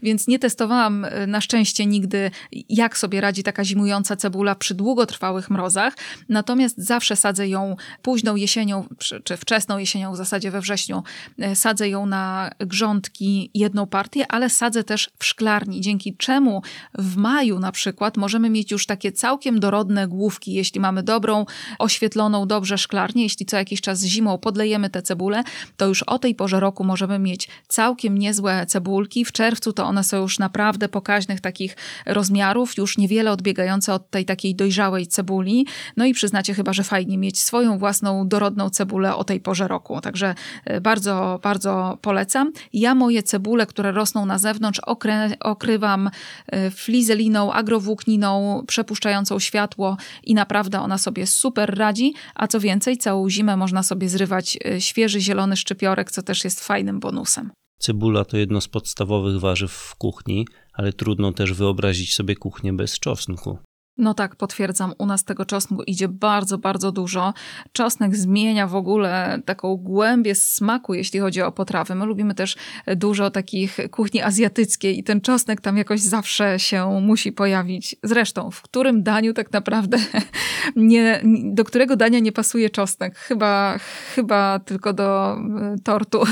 [0.02, 2.30] Więc nie testowałam e, na szczęście nigdy,
[2.68, 5.94] jak sobie radzi taka zimująca cebula przy długotrwałych mrozach.
[6.28, 8.88] Natomiast zawsze sadzę ją późną jesienią,
[9.24, 11.02] czy wczesną jesienią, w zasadzie we wrześniu,
[11.38, 16.62] e, sadzę ją na grządki jedną partię, ale sadzę też w szklarni, dzięki czemu
[16.98, 21.46] w maju na przykład możemy mieć już takie całkiem dorodne główki, jeśli mamy dobrą,
[21.78, 25.42] oświetloną dobrze szklarnię, jeśli co jakiś czas zimą podlejemy te cebule,
[25.76, 29.24] to już o tej porze roku możemy mieć całkiem niezłe cebulki.
[29.24, 34.24] W czerwcu to one są już naprawdę pokaźnych takich rozmiarów, już niewiele odbiegające od tej
[34.24, 35.66] takiej dojrzałej cebuli.
[35.96, 40.00] No i przyznacie chyba, że fajnie mieć swoją własną dorodną cebulę o tej porze roku.
[40.00, 42.52] Także e, bardzo, bardzo polecam.
[42.72, 46.10] Ja moje cebule, które rosną na zewnątrz, okry okrywam
[46.46, 53.30] e, flizeliną, agrowłókniną, przepuszczającą światło i naprawdę ona sobie super radzi, a co więcej, całą
[53.30, 57.50] zimę można sobie zrywać e, świeży zielony szczypiorek, co też jest fajnym bonusem.
[57.78, 62.98] Cebula to jedno z podstawowych warzyw w kuchni, ale trudno też wyobrazić sobie kuchnię bez
[62.98, 63.58] czosnku.
[63.98, 64.92] No tak, potwierdzam.
[64.98, 67.34] U nas tego czosnku idzie bardzo, bardzo dużo.
[67.72, 71.94] Czosnek zmienia w ogóle taką głębię smaku, jeśli chodzi o potrawy.
[71.94, 72.56] My lubimy też
[72.96, 77.96] dużo takich kuchni azjatyckiej i ten czosnek tam jakoś zawsze się musi pojawić.
[78.02, 79.98] Zresztą, w którym daniu tak naprawdę
[80.76, 83.18] nie, do którego dania nie pasuje czosnek?
[83.18, 83.78] Chyba,
[84.14, 86.22] chyba tylko do e, tortu.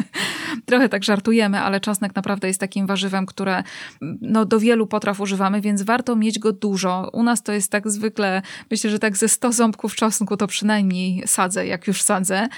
[0.66, 3.62] Trochę tak żartujemy, ale czosnek naprawdę jest takim warzywem, które
[4.20, 7.90] no, do wielu potraw używamy, więc warto mieć go dużo u nas to jest tak
[7.90, 12.48] zwykle, myślę, że tak ze 100 ząbków czosnku to przynajmniej sadzę, jak już sadzę.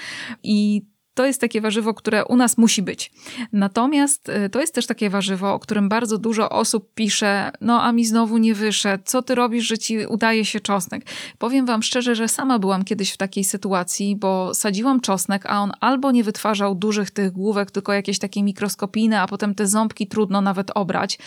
[0.43, 0.81] I
[1.13, 3.11] to jest takie warzywo, które u nas musi być.
[3.53, 7.91] Natomiast y, to jest też takie warzywo, o którym bardzo dużo osób pisze, no a
[7.91, 11.05] mi znowu nie wyszedł, co ty robisz, że ci udaje się czosnek?
[11.37, 15.71] Powiem wam szczerze, że sama byłam kiedyś w takiej sytuacji, bo sadziłam czosnek, a on
[15.79, 20.41] albo nie wytwarzał dużych tych główek, tylko jakieś takie mikroskopijne, a potem te ząbki trudno
[20.41, 21.19] nawet obrać,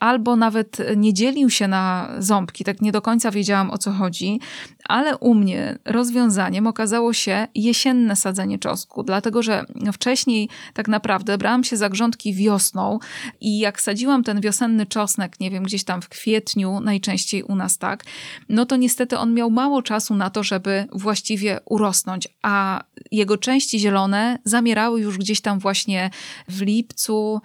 [0.00, 4.40] albo nawet nie dzielił się na ząbki, tak nie do końca wiedziałam o co chodzi,
[4.84, 11.64] ale u mnie rozwiązaniem okazało się jesienne sadzenie czosnku, dlatego że wcześniej tak naprawdę brałam
[11.64, 12.98] się za grządki wiosną
[13.40, 17.78] i jak sadziłam ten wiosenny czosnek, nie wiem, gdzieś tam w kwietniu, najczęściej u nas
[17.78, 18.04] tak,
[18.48, 23.78] no to niestety on miał mało czasu na to, żeby właściwie urosnąć, a jego części
[23.78, 26.10] zielone zamierały już gdzieś tam właśnie
[26.48, 27.40] w lipcu,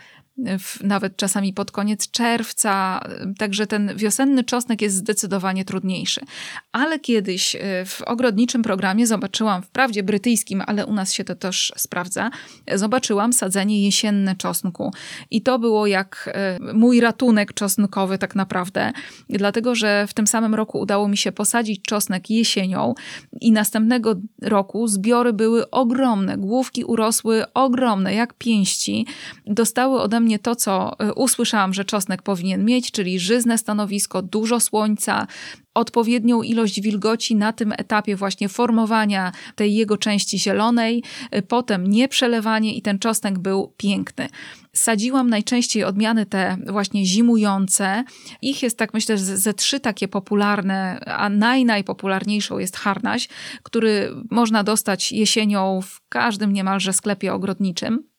[0.83, 3.01] nawet czasami pod koniec czerwca,
[3.37, 6.21] także ten wiosenny czosnek jest zdecydowanie trudniejszy.
[6.71, 11.73] Ale kiedyś e, w ogrodniczym programie zobaczyłam, wprawdzie brytyjskim, ale u nas się to też
[11.77, 12.29] sprawdza,
[12.75, 14.93] zobaczyłam sadzenie jesienne czosnku.
[15.31, 18.91] I to było jak e, mój ratunek czosnkowy tak naprawdę,
[19.29, 22.93] dlatego że w tym samym roku udało mi się posadzić czosnek jesienią
[23.41, 29.05] i następnego roku zbiory były ogromne, główki urosły ogromne, jak pięści.
[29.45, 34.21] Dostały ode mnie mnie to, co y, usłyszałam, że czosnek powinien mieć, czyli żyzne stanowisko,
[34.21, 35.27] dużo słońca,
[35.73, 41.03] odpowiednią ilość wilgoci na tym etapie właśnie formowania tej jego części zielonej,
[41.35, 44.29] y, potem nieprzelewanie i ten czosnek był piękny.
[44.73, 48.03] Sadziłam najczęściej odmiany te właśnie zimujące.
[48.41, 53.27] Ich jest tak myślę ze trzy takie popularne, a naj, najpopularniejszą jest harnaś,
[53.63, 58.16] który można dostać jesienią w każdym niemalże sklepie ogrodniczym.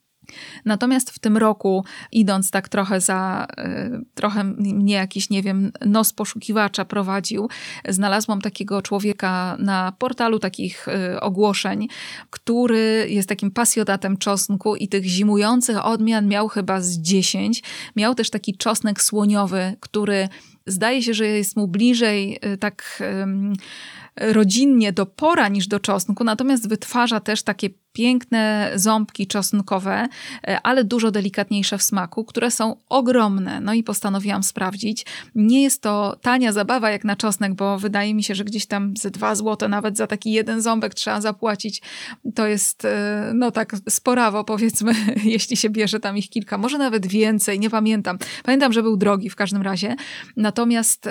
[0.65, 6.13] Natomiast w tym roku, idąc tak trochę za, y, trochę mnie jakiś, nie wiem, nos
[6.13, 7.49] poszukiwacza prowadził,
[7.89, 11.89] znalazłam takiego człowieka na portalu takich y, ogłoszeń,
[12.31, 17.63] który jest takim pasjonatem czosnku i tych zimujących odmian miał chyba z 10.
[17.97, 20.29] Miał też taki czosnek słoniowy, który
[20.67, 23.03] zdaje się, że jest mu bliżej y, tak
[24.21, 30.09] rodzinnie do pora niż do czosnku, natomiast wytwarza też takie piękne ząbki czosnkowe,
[30.49, 33.61] e, ale dużo delikatniejsze w smaku, które są ogromne.
[33.61, 35.07] No i postanowiłam sprawdzić.
[35.35, 38.97] Nie jest to tania zabawa jak na czosnek, bo wydaje mi się, że gdzieś tam
[38.97, 41.83] ze dwa złote nawet za taki jeden ząbek trzeba zapłacić.
[42.35, 44.93] To jest e, no tak sporawo powiedzmy,
[45.25, 48.19] jeśli się bierze tam ich kilka, może nawet więcej, nie pamiętam.
[48.45, 49.97] Pamiętam, że był drogi w każdym razie.
[50.37, 51.09] Natomiast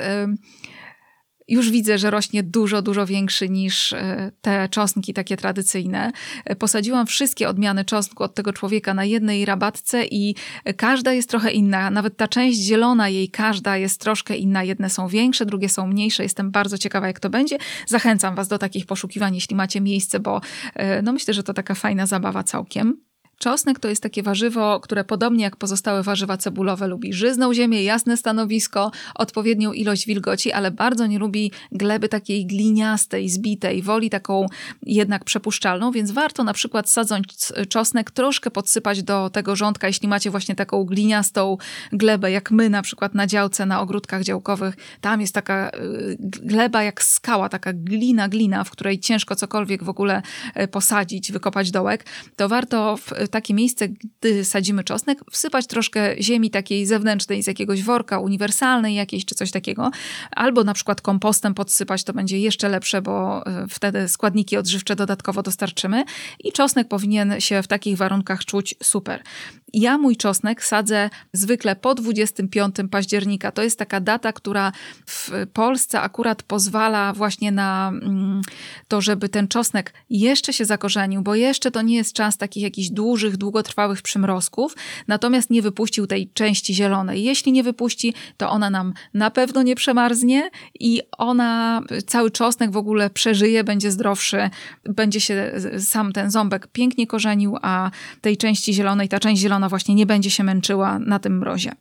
[1.48, 6.12] już widzę, że rośnie dużo, dużo większy niż e, te czosnki takie tradycyjne.
[6.46, 10.36] E, posadziłam wszystkie odmiany czosnku od tego człowieka na jednej rabatce i
[10.78, 11.92] każda jest trochę inna.
[11.92, 14.64] Nawet ta część zielona jej, każda jest troszkę inna.
[14.64, 16.24] Jedne są większe, drugie są mniejsze.
[16.24, 17.58] Jestem bardzo ciekawa, jak to będzie.
[17.88, 20.42] Zachęcam Was do takich poszukiwań, jeśli macie miejsce, bo
[20.74, 23.07] e, no myślę, że to taka fajna zabawa całkiem.
[23.40, 28.18] Czosnek to jest takie warzywo, które podobnie jak pozostałe warzywa cebulowe lubi żyzną ziemię, jasne
[28.18, 34.46] stanowisko, odpowiednią ilość wilgoci, ale bardzo nie lubi gleby takiej gliniastej, zbitej, woli taką
[34.84, 40.30] jednak przepuszczalną, więc warto na przykład sadząc czosnek troszkę podsypać do tego rządka, jeśli macie
[40.30, 41.58] właśnie taką gliniastą
[41.92, 44.76] glebę, jak my na przykład na działce, na ogródkach działkowych.
[45.02, 49.90] Tam jest taka y, gleba jak skała, taka glina, glina, w której ciężko cokolwiek w
[49.90, 50.22] ogóle
[50.62, 52.06] y, posadzić, wykopać dołek.
[52.36, 57.84] To warto w takie miejsce, gdy sadzimy czosnek, wsypać troszkę ziemi takiej zewnętrznej z jakiegoś
[57.84, 59.92] worka, uniwersalnej jakiejś czy coś takiego,
[60.32, 65.44] albo na przykład kompostem podsypać, to będzie jeszcze lepsze, bo y, wtedy składniki odżywcze dodatkowo
[65.44, 66.04] dostarczymy
[66.44, 69.24] i czosnek powinien się w takich warunkach czuć super.
[69.74, 73.52] Ja mój czosnek sadzę zwykle po 25 października.
[73.52, 74.72] To jest taka data, która
[75.06, 78.42] w Polsce akurat pozwala właśnie na mm,
[78.88, 82.90] to, żeby ten czosnek jeszcze się zakorzenił, bo jeszcze to nie jest czas takich jakichś
[82.90, 84.76] dużych, długotrwałych przymrozków,
[85.08, 87.24] natomiast nie wypuścił tej części zielonej.
[87.24, 90.50] Jeśli nie wypuści, to ona nam na pewno nie przemarznie
[90.80, 94.50] i ona, cały czosnek w ogóle przeżyje, będzie zdrowszy,
[94.84, 99.96] będzie się sam ten ząbek pięknie korzenił, a tej części zielonej, ta część zielona właśnie
[99.96, 101.72] nie będzie się męczyła na tym mrozie.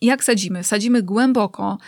[0.00, 0.64] Jak sadzimy?
[0.64, 1.78] Sadzimy głęboko,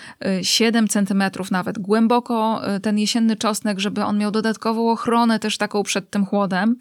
[0.42, 5.58] 7 y, cm nawet, głęboko y, ten jesienny czosnek, żeby on miał dodatkową ochronę też
[5.58, 6.76] taką przed tym chłodem.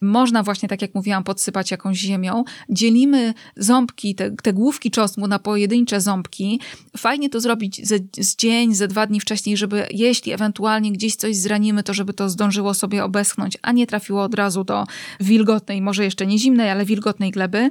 [0.00, 2.44] Można właśnie, tak jak mówiłam, podsypać jakąś ziemią.
[2.68, 6.60] Dzielimy ząbki, te, te główki czosnku na pojedyncze ząbki.
[6.96, 11.36] Fajnie to zrobić z, z dzień, ze dwa dni wcześniej, żeby jeśli ewentualnie gdzieś coś
[11.36, 14.84] zranimy, to żeby to zdążyło sobie obeschnąć, a nie trafiło od razu do
[15.20, 17.70] wilgotnej, może jeszcze nie zimnej, ale wilgotnej gleby.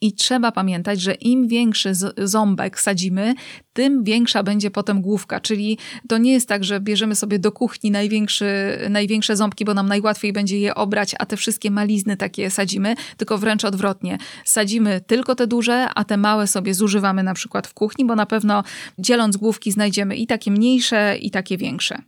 [0.00, 3.34] I trzeba pamiętać, że im większy ząbek sadzimy,
[3.72, 5.40] tym większa będzie potem główka.
[5.40, 8.46] Czyli to nie jest tak, że bierzemy sobie do kuchni największy,
[8.90, 13.38] największe ząbki, bo nam najłatwiej będzie je obrać, a te wszystkie malizny takie sadzimy, tylko
[13.38, 14.18] wręcz odwrotnie.
[14.44, 18.26] Sadzimy tylko te duże, a te małe sobie zużywamy na przykład w kuchni, bo na
[18.26, 18.62] pewno
[18.98, 22.02] dzieląc główki znajdziemy i takie mniejsze, i takie większe.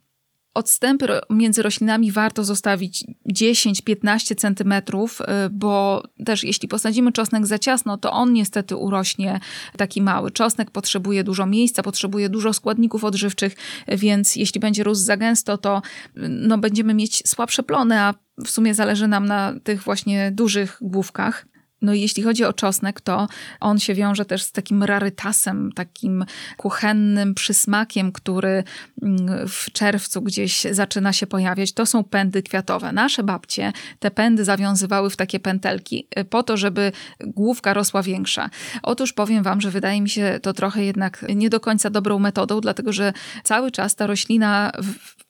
[0.59, 7.99] Odstępy między roślinami warto zostawić 10-15 cm, y, bo też jeśli posadzimy czosnek za ciasno,
[7.99, 9.41] to on niestety urośnie
[9.77, 10.31] taki mały.
[10.31, 13.57] Czosnek potrzebuje dużo miejsca, potrzebuje dużo składników odżywczych,
[13.89, 15.83] więc jeśli będzie rósł za gęsto, to
[16.17, 21.47] no, będziemy mieć słabsze plony, a w sumie zależy nam na tych właśnie dużych główkach.
[21.83, 23.29] No jeśli chodzi o czosnek, to
[23.61, 26.25] on się wiąże też z takim rarytasem, takim
[26.57, 28.65] kuchennym przysmakiem, który
[29.03, 31.73] mm, w czerwcu gdzieś zaczyna się pojawiać.
[31.73, 32.93] To są pędy kwiatowe.
[32.93, 38.51] Nasze babcie te pędy zawiązywały w takie pętelki y, po to, żeby główka rosła większa.
[38.83, 42.61] Otóż powiem wam, że wydaje mi się to trochę jednak nie do końca dobrą metodą,
[42.61, 43.13] dlatego że
[43.45, 44.73] cały czas ta roślina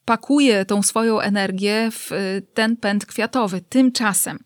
[0.08, 3.60] pakuje tą swoją energię w y, ten pęd kwiatowy.
[3.60, 4.38] Tymczasem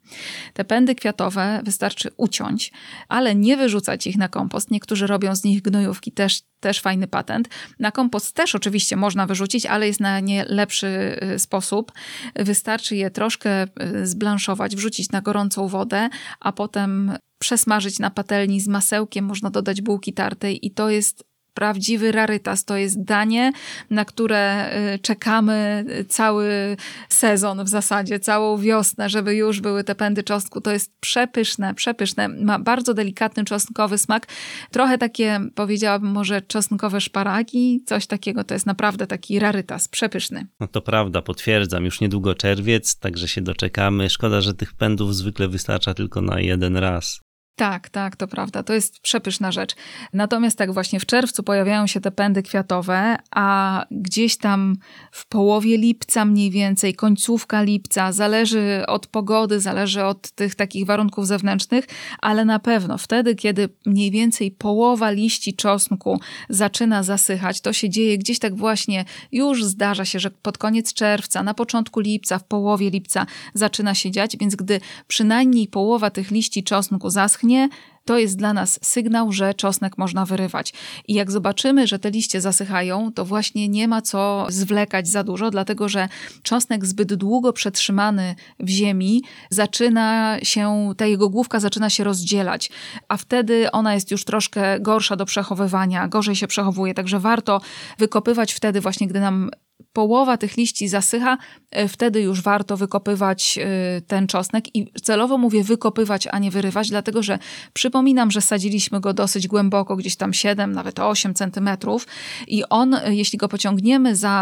[0.55, 2.73] te pędy kwiatowe wystarczy uciąć,
[3.09, 4.71] ale nie wyrzucać ich na kompost.
[4.71, 7.49] Niektórzy robią z nich gnojówki, też, też fajny patent.
[7.79, 11.93] Na kompost też oczywiście można wyrzucić, ale jest na nie lepszy y, sposób.
[12.37, 16.09] Wystarczy je troszkę y, zblanszować, wrzucić na gorącą wodę,
[16.41, 22.13] a potem przesmażyć na patelni z masełkiem, można dodać bułki tartej i to jest prawdziwy
[22.13, 22.65] rarytas.
[22.65, 23.53] To jest danie,
[23.91, 26.77] na które y, czekamy cały
[27.09, 30.61] sezon w zasadzie, całą wiosnę, żeby już były te pędy czosnku.
[30.61, 32.29] To jest przepyszne, przepyszne.
[32.29, 34.27] Ma bardzo delikatny czosnkowy smak.
[34.71, 38.45] Trochę takie, powiedziałabym, może czosnkowe szparagi, coś takiego.
[38.45, 40.47] To jest naprawdę taki rarytas, przepyszny.
[40.61, 41.85] No to prawda, potwierdzam.
[41.85, 44.11] Już niedługo czerwiec, także się doczekamy.
[44.11, 47.21] Szkoda, że tych pędów zwykle wystarcza tylko na jeden raz.
[47.57, 48.63] Tak, tak, to prawda.
[48.63, 49.75] To jest przepyszna rzecz.
[50.13, 54.77] Natomiast tak właśnie w czerwcu pojawiają się te pędy kwiatowe, a gdzieś tam
[55.13, 61.27] w połowie lipca mniej więcej, końcówka lipca, zależy od pogody, zależy od tych takich warunków
[61.27, 61.85] zewnętrznych,
[62.21, 68.19] ale na pewno wtedy, kiedy mniej więcej połowa liści czosnku zaczyna zasychać, to się dzieje
[68.19, 72.91] gdzieś tak właśnie, już zdarza się, że pod koniec czerwca, na początku lipca, w połowie
[72.91, 77.69] lipca zaczyna się dziać, więc gdy przynajmniej połowa tych liści czosnku zaschnie, zaschnie,
[78.05, 80.73] to jest dla nas sygnał, że czosnek można wyrywać.
[81.09, 85.51] I jak zobaczymy, że te liście zasychają, to właśnie nie ma co zwlekać za dużo,
[85.51, 86.09] dlatego że
[86.43, 92.71] czosnek zbyt długo przetrzymany w ziemi zaczyna się, ta jego główka zaczyna się rozdzielać,
[93.09, 97.61] a wtedy ona jest już troszkę gorsza do przechowywania, gorzej się przechowuje, także warto
[97.99, 99.51] wykopywać wtedy właśnie, gdy nam
[99.93, 101.39] połowa tych liści zasycha,
[101.71, 104.77] e, wtedy już warto wykopywać e, ten czosnek.
[104.77, 107.39] I celowo mówię wykopywać, a nie wyrywać, dlatego że
[107.73, 112.07] przypominam, że sadziliśmy go dosyć głęboko, gdzieś tam 7, nawet 8 centymetrów.
[112.49, 114.33] I on, e, jeśli go pociągniemy za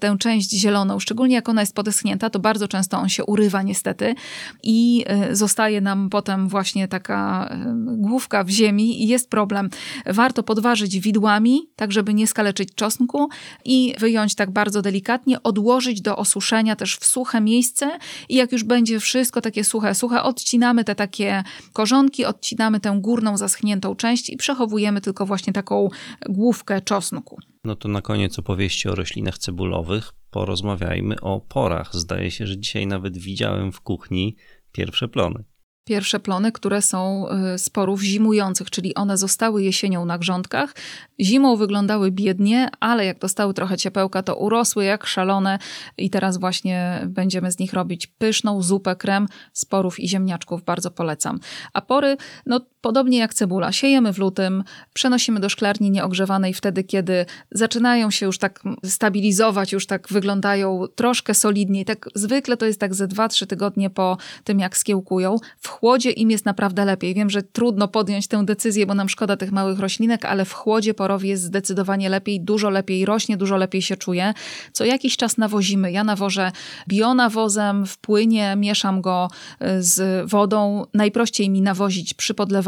[0.00, 4.14] tę część zieloną, szczególnie jak ona jest podeschnięta, to bardzo często on się urywa niestety.
[4.62, 9.70] I zostaje nam potem właśnie taka główka w ziemi i jest problem.
[10.06, 13.28] Warto podważyć widłami, tak żeby nie skaleczyć czosnku
[13.64, 18.64] i wyjąć tak bardzo delikatnie, odłożyć do osuszenia też w suche miejsce i jak już
[18.64, 24.36] będzie wszystko takie suche, suche, odcinamy te takie korzonki, odcinamy tę górną zaschniętą część i
[24.36, 25.88] przechowujemy tylko właśnie taką
[26.28, 27.38] główkę czosnku.
[27.64, 31.96] No to na koniec opowieści o roślinach cebulowych porozmawiajmy o porach.
[31.96, 34.36] Zdaje się, że dzisiaj nawet widziałem w kuchni
[34.72, 35.44] pierwsze plony
[35.88, 40.74] pierwsze plony, które są y, z porów zimujących, czyli one zostały jesienią na grządkach.
[41.20, 45.58] Zimą wyglądały biednie, ale jak dostały trochę ciepełka, to urosły jak szalone
[45.98, 50.64] i teraz właśnie będziemy z nich robić pyszną zupę krem z porów i ziemniaczków.
[50.64, 51.40] Bardzo polecam.
[51.72, 52.16] A pory,
[52.46, 58.26] no podobnie jak cebula, siejemy w lutym, przenosimy do szklarni nieogrzewanej wtedy, kiedy zaczynają się
[58.26, 61.84] już tak stabilizować, już tak wyglądają troszkę solidniej.
[61.84, 65.36] Tak zwykle to jest tak ze 2-3 tygodnie po tym, jak skiełkują.
[65.60, 67.14] W chłodzie im jest naprawdę lepiej.
[67.14, 70.94] Wiem, że trudno podjąć tę decyzję, bo nam szkoda tych małych roślinek, ale w chłodzie
[70.94, 74.34] porowi jest zdecydowanie lepiej, dużo lepiej rośnie, dużo lepiej się czuje.
[74.72, 75.92] Co jakiś czas nawozimy.
[75.92, 76.52] Ja nawożę
[76.88, 79.28] bionawozem w płynie, mieszam go
[79.62, 80.84] y, z wodą.
[80.94, 82.67] Najprościej mi nawozić przy podlewaniu.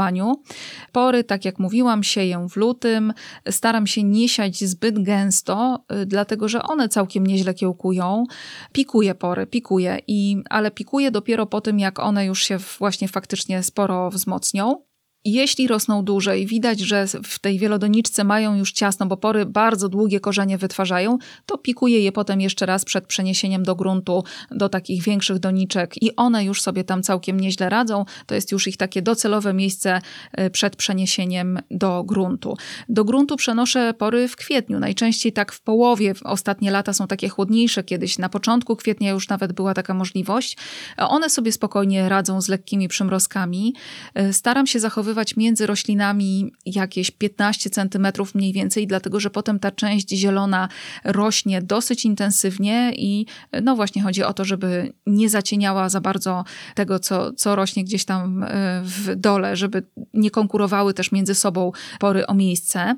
[0.92, 3.12] Pory, tak jak mówiłam, sieję w lutym.
[3.50, 8.24] Staram się nie siać zbyt gęsto, y, dlatego że one całkiem nieźle kiełkują.
[8.72, 13.62] Pikuję pory, pikuję, i, ale pikuję dopiero po tym, jak one już się właśnie faktycznie
[13.62, 14.89] sporo wzmocnią.
[15.24, 20.20] Jeśli rosną dłużej, widać, że w tej wielodoniczce mają już ciasno, bo pory bardzo długie
[20.20, 25.38] korzenie wytwarzają, to pikuje je potem jeszcze raz przed przeniesieniem do gruntu, do takich większych
[25.38, 28.04] doniczek i one już sobie tam całkiem nieźle radzą.
[28.26, 30.00] To jest już ich takie docelowe miejsce
[30.40, 32.56] y, przed przeniesieniem do gruntu.
[32.88, 36.14] Do gruntu przenoszę pory w kwietniu, najczęściej tak w połowie.
[36.24, 40.56] Ostatnie lata są takie chłodniejsze, kiedyś na początku kwietnia już nawet była taka możliwość.
[40.96, 43.74] One sobie spokojnie radzą z lekkimi przymrozkami.
[44.18, 49.70] Y, staram się zachowywać między roślinami jakieś 15 centymetrów mniej więcej, dlatego że potem ta
[49.70, 50.68] część zielona
[51.04, 53.26] rośnie dosyć intensywnie i
[53.62, 56.44] no właśnie chodzi o to, żeby nie zacieniała za bardzo
[56.74, 59.82] tego, co, co rośnie gdzieś tam e, w dole, żeby
[60.14, 62.96] nie konkurowały też między sobą pory o miejsce.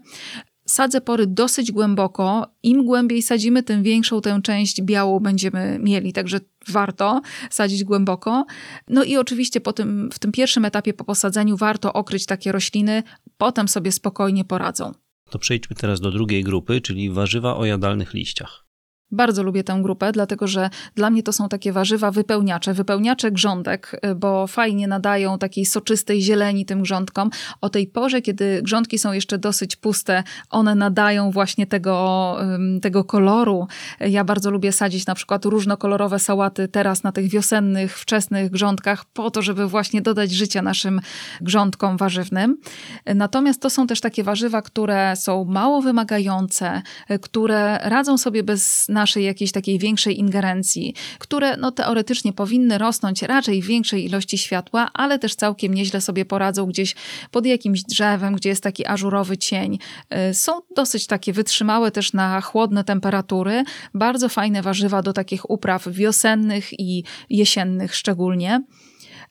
[0.73, 2.47] Sadzę pory dosyć głęboko.
[2.63, 7.21] Im głębiej sadzimy, tym większą tę część białą będziemy mieli, także warto
[7.51, 8.47] sadzić głęboko.
[8.89, 13.03] No i oczywiście po tym, w tym pierwszym etapie po posadzeniu warto okryć takie rośliny,
[13.39, 14.93] potem sobie spokojnie poradzą.
[15.31, 18.67] To przejdźmy teraz do drugiej grupy, czyli warzywa o jadalnych liściach.
[19.13, 24.01] Bardzo lubię tę grupę, dlatego że dla mnie to są takie warzywa wypełniacze, wypełniacze grządek,
[24.17, 27.31] bo fajnie nadają takiej soczystej zieleni tym grządkom.
[27.61, 32.37] O tej porze, kiedy grządki są jeszcze dosyć puste, one nadają właśnie tego,
[32.83, 33.67] tego koloru.
[34.01, 39.31] Ja bardzo lubię sadzić na przykład różnokolorowe sałaty teraz na tych wiosennych, wczesnych grządkach, po
[39.31, 41.01] to, żeby właśnie dodać życia naszym
[41.41, 42.59] grządkom warzywnym.
[43.15, 46.83] Natomiast to są też takie warzywa, które są mało wymagające,
[47.23, 53.63] które radzą sobie bez naszej jakiejś takiej większej ingerencji, które no, teoretycznie powinny rosnąć raczej
[53.63, 56.95] w większej ilości światła, ale też całkiem nieźle sobie poradzą gdzieś
[57.31, 59.79] pod jakimś drzewem, gdzie jest taki ażurowy cień.
[60.31, 65.89] Y, są dosyć takie wytrzymałe też na chłodne temperatury, bardzo fajne warzywa do takich upraw
[65.89, 68.63] wiosennych i jesiennych szczególnie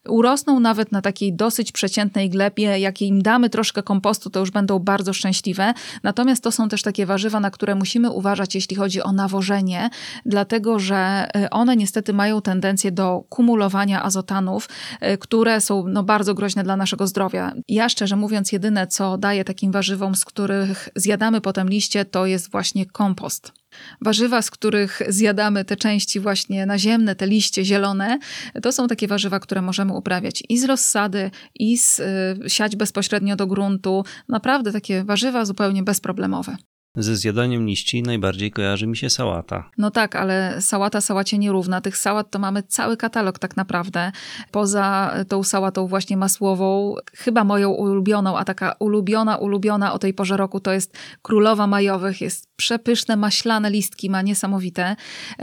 [0.08, 2.78] urosną nawet na takiej dosyć przeciętnej glebie.
[2.78, 5.74] Jak im damy troszkę kompostu, to już będą bardzo szczęśliwe.
[6.02, 9.90] Natomiast to są też takie warzywa, na które musimy uważać, jeśli chodzi o nawożenie,
[10.26, 14.68] dlatego że y, one niestety mają tendencję do kumulowania azotanów,
[15.02, 17.52] y, które są no, bardzo groźne dla naszego zdrowia.
[17.68, 22.50] Ja szczerze mówiąc, jedyne co daję takim warzywom, z których zjadamy potem liście, to jest
[22.50, 23.61] właśnie kompost.
[24.00, 28.18] Warzywa, z których zjadamy te części właśnie naziemne, te liście zielone,
[28.62, 33.36] to są takie warzywa, które możemy uprawiać i z rozsady, i z, y, siać bezpośrednio
[33.36, 34.04] do gruntu.
[34.28, 36.56] Naprawdę takie warzywa zupełnie bezproblemowe.
[36.96, 39.70] Ze zjadaniem liści najbardziej kojarzy mi się sałata.
[39.78, 41.80] No tak, ale sałata sałacie nierówna.
[41.80, 44.12] Tych sałat to mamy cały katalog tak naprawdę.
[44.50, 50.36] Poza tą sałatą właśnie masłową, chyba moją ulubioną, a taka ulubiona, ulubiona o tej porze
[50.36, 52.20] roku to jest królowa majowych.
[52.20, 54.96] Jest przepyszne, maślane listki, ma niesamowite.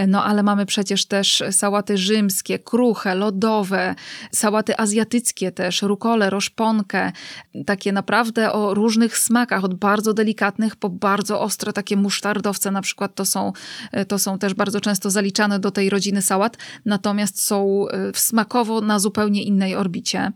[0.07, 3.95] No ale mamy przecież też sałaty rzymskie, kruche, lodowe,
[4.31, 7.11] sałaty azjatyckie też, rukole, roszponkę.
[7.65, 13.15] Takie naprawdę o różnych smakach, od bardzo delikatnych po bardzo ostre, takie musztardowce na przykład,
[13.15, 13.53] to są,
[14.07, 19.43] to są też bardzo często zaliczane do tej rodziny sałat, natomiast są smakowo na zupełnie
[19.43, 20.31] innej orbicie.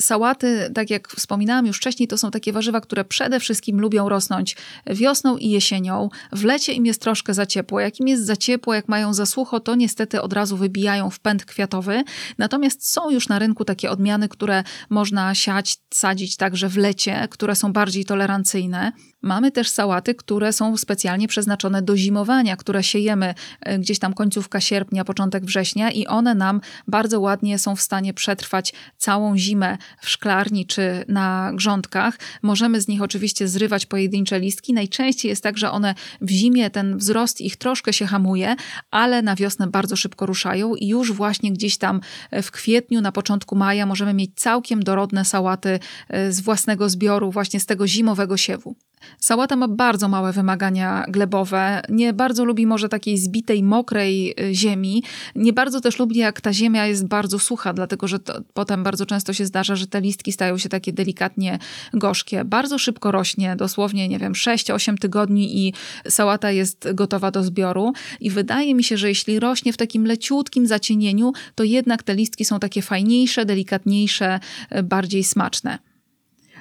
[0.00, 4.56] Sałaty, tak jak wspominałam już wcześniej, to są takie warzywa, które przede wszystkim lubią rosnąć
[4.86, 6.08] wiosną i jesienią.
[6.32, 7.80] W lecie im jest troszkę za ciepło.
[7.80, 11.20] Jak im jest za ciepło, jak mają za sucho, to niestety od razu wybijają w
[11.20, 12.04] pęd kwiatowy.
[12.38, 17.56] Natomiast są już na rynku takie odmiany, które można siać, sadzić także w lecie, które
[17.56, 18.92] są bardziej tolerancyjne.
[19.22, 24.60] Mamy też sałaty, które są specjalnie przeznaczone do zimowania, które siejemy e, gdzieś tam końcówka
[24.60, 30.08] sierpnia, początek września i one nam bardzo ładnie są w stanie przetrwać całą zimę w
[30.08, 32.18] szklarni czy na grządkach.
[32.42, 34.72] Możemy z nich oczywiście zrywać pojedyncze listki.
[34.72, 38.56] Najczęściej jest tak, że one w zimie ten wzrost ich troszkę się hamuje,
[38.90, 43.12] ale na wiosnę bardzo szybko ruszają i już właśnie gdzieś tam e, w kwietniu, na
[43.12, 45.78] początku maja możemy mieć całkiem dorodne sałaty
[46.08, 48.76] e, z własnego zbioru, właśnie z tego zimowego siewu.
[49.18, 51.82] Sałata ma bardzo małe wymagania glebowe.
[51.88, 55.02] Nie bardzo lubi może takiej zbitej, mokrej y, ziemi.
[55.34, 59.06] Nie bardzo też lubi, jak ta ziemia jest bardzo sucha, dlatego że to, potem bardzo
[59.06, 61.58] często się zdarza, że te listki stają się takie delikatnie
[61.94, 62.44] gorzkie.
[62.44, 65.74] Bardzo szybko rośnie, dosłownie, nie wiem, 6-8 tygodni i
[66.08, 67.92] sałata jest gotowa do zbioru.
[68.20, 72.44] I wydaje mi się, że jeśli rośnie w takim leciutkim zacienieniu, to jednak te listki
[72.44, 74.40] są takie fajniejsze, delikatniejsze,
[74.76, 75.78] y, bardziej smaczne.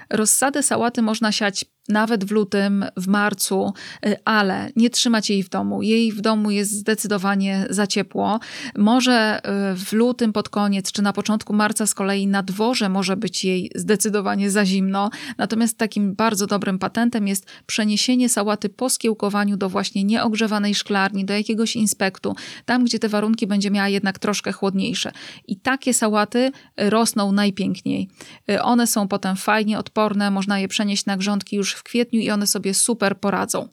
[0.10, 3.74] Rozsadę sałaty można siać nawet w lutym, w marcu,
[4.06, 5.82] y, ale nie trzymać jej w domu.
[5.82, 8.40] Jej w domu jest zdecydowanie za ciepło.
[8.78, 9.42] Może
[9.74, 13.46] y, w lutym pod koniec, czy na początku marca z kolei na dworze może być
[13.46, 15.10] jej zdecydowanie za zimno.
[15.38, 21.34] Natomiast takim bardzo dobrym patentem jest przeniesienie sałaty po skiełkowaniu do właśnie nieogrzewanej szklarni, do
[21.34, 22.36] jakiegoś inspektu,
[22.66, 25.12] tam gdzie te warunki będzie miała jednak troszkę chłodniejsze.
[25.48, 28.10] I takie sałaty rosną najpiękniej.
[28.52, 32.32] Y, one są potem fajnie odporne, można je przenieść na grządki już w kwietniu i
[32.32, 33.67] one sobie super poradzą.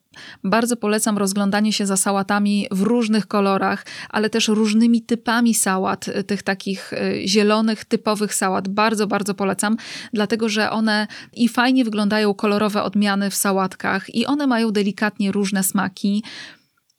[0.45, 6.25] Bardzo polecam rozglądanie się za sałatami w różnych kolorach, ale też różnymi typami sałat, y,
[6.25, 8.69] tych takich y, zielonych, typowych sałat.
[8.69, 9.77] Bardzo, bardzo polecam,
[10.13, 15.63] dlatego że one i fajnie wyglądają kolorowe odmiany w sałatkach, i one mają delikatnie różne
[15.63, 16.23] smaki.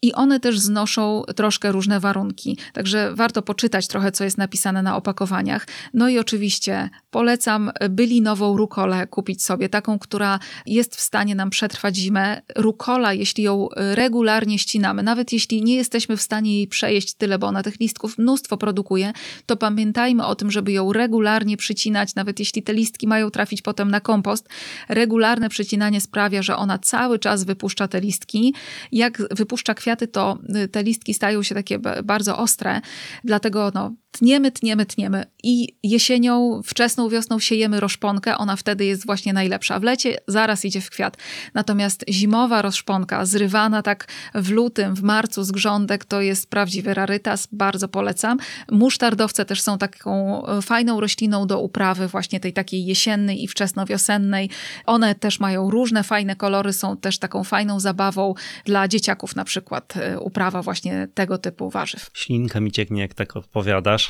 [0.02, 4.96] I one też znoszą troszkę różne warunki, także warto poczytać trochę, co jest napisane na
[4.98, 5.68] opakowaniach.
[5.94, 11.96] No i oczywiście polecam bylinową rukolę kupić sobie, taką, która jest w stanie nam przetrwać
[11.96, 12.42] zimę.
[12.56, 17.48] Rukola, jeśli ją regularnie ścinamy, nawet jeśli nie jesteśmy w stanie jej przejeść tyle, bo
[17.48, 19.14] ona tych listków mnóstwo produkuje,
[19.46, 23.92] to pamiętajmy o tym, żeby ją regularnie przycinać, nawet jeśli te listki mają trafić potem
[23.92, 24.50] na kompost.
[24.90, 28.54] Regularne przycinanie sprawia, że ona cały czas wypuszcza te listki.
[28.92, 32.82] Jak wypuszcza kwiaty, kwiaty, to y, te listki stają się takie bardzo ostre,
[33.24, 39.34] dlatego no, tniemy, tniemy, tniemy i jesienią, wczesną wiosną siejemy roszponkę, ona wtedy jest właśnie
[39.34, 39.80] najlepsza.
[39.80, 41.18] W lecie zaraz idzie w kwiat.
[41.54, 47.48] Natomiast zimowa roszponka, zrywana tak w lutym, w marcu z grządek, to jest prawdziwy rarytas,
[47.52, 48.38] bardzo polecam.
[48.72, 54.50] Musztardowce też są taką e, fajną rośliną do uprawy właśnie tej takiej jesiennej i wczesnowiosennej.
[54.86, 58.34] One też mają różne fajne kolory, są też taką fajną zabawą
[58.66, 62.10] dla dzieciaków na przykład e, uprawa właśnie tego typu warzyw.
[62.14, 64.07] Ślinka mi cieknie, jak tak opowiadasz.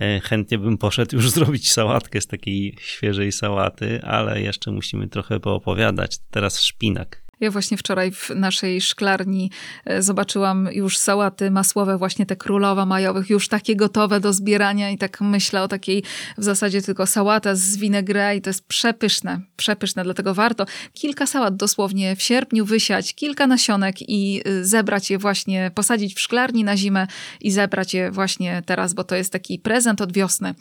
[0.00, 5.40] E, chętnie bym poszedł już zrobić sałatkę z takiej świeżej sałaty, ale jeszcze musimy trochę
[5.40, 6.18] poopowiadać.
[6.30, 7.27] Teraz szpinak.
[7.40, 9.50] Ja właśnie wczoraj w naszej szklarni
[9.84, 14.98] e, zobaczyłam już sałaty masłowe, właśnie te królowa majowych, już takie gotowe do zbierania i
[14.98, 16.02] tak myślę o takiej
[16.38, 21.56] w zasadzie tylko sałata z vinegre i to jest przepyszne, przepyszne, dlatego warto kilka sałat
[21.56, 26.76] dosłownie w sierpniu wysiać, kilka nasionek i e, zebrać je właśnie, posadzić w szklarni na
[26.76, 27.06] zimę
[27.40, 30.54] i zebrać je właśnie teraz, bo to jest taki prezent od wiosny.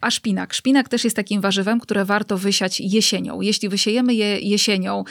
[0.00, 0.54] A szpinak.
[0.54, 3.40] Szpinak też jest takim warzywem, które warto wysiać jesienią.
[3.40, 5.04] Jeśli wysiejemy je jesienią,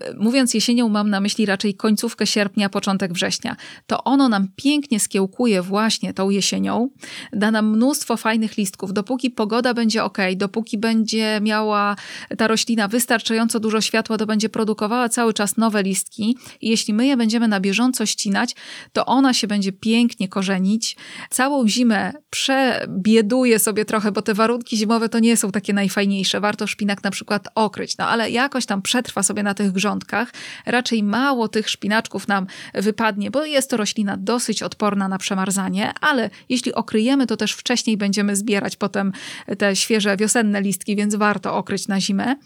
[0.00, 3.56] e, mówiąc jesienią, jesienią mam na myśli raczej końcówkę sierpnia, początek września.
[3.86, 6.88] To ono nam pięknie skiełkuje właśnie tą jesienią,
[7.32, 8.92] da nam mnóstwo fajnych listków.
[8.92, 11.96] Dopóki pogoda będzie ok, dopóki będzie miała
[12.38, 16.36] ta roślina wystarczająco dużo światła, to będzie produkowała cały czas nowe listki.
[16.60, 18.54] I jeśli my je będziemy na bieżąco ścinać,
[18.92, 20.96] to ona się będzie pięknie korzenić.
[21.30, 26.40] Całą zimę przebieduje sobie trochę, bo te warunki zimowe to nie są takie najfajniejsze.
[26.40, 30.32] Warto szpinak na przykład okryć, no ale jakoś tam przetrwa sobie na tych grządkach
[30.66, 36.30] raczej mało tych szpinaczków nam wypadnie, bo jest to roślina dosyć odporna na przemarzanie, ale
[36.48, 39.12] jeśli okryjemy, to też wcześniej będziemy zbierać potem
[39.58, 42.36] te świeże wiosenne listki, więc warto okryć na zimę.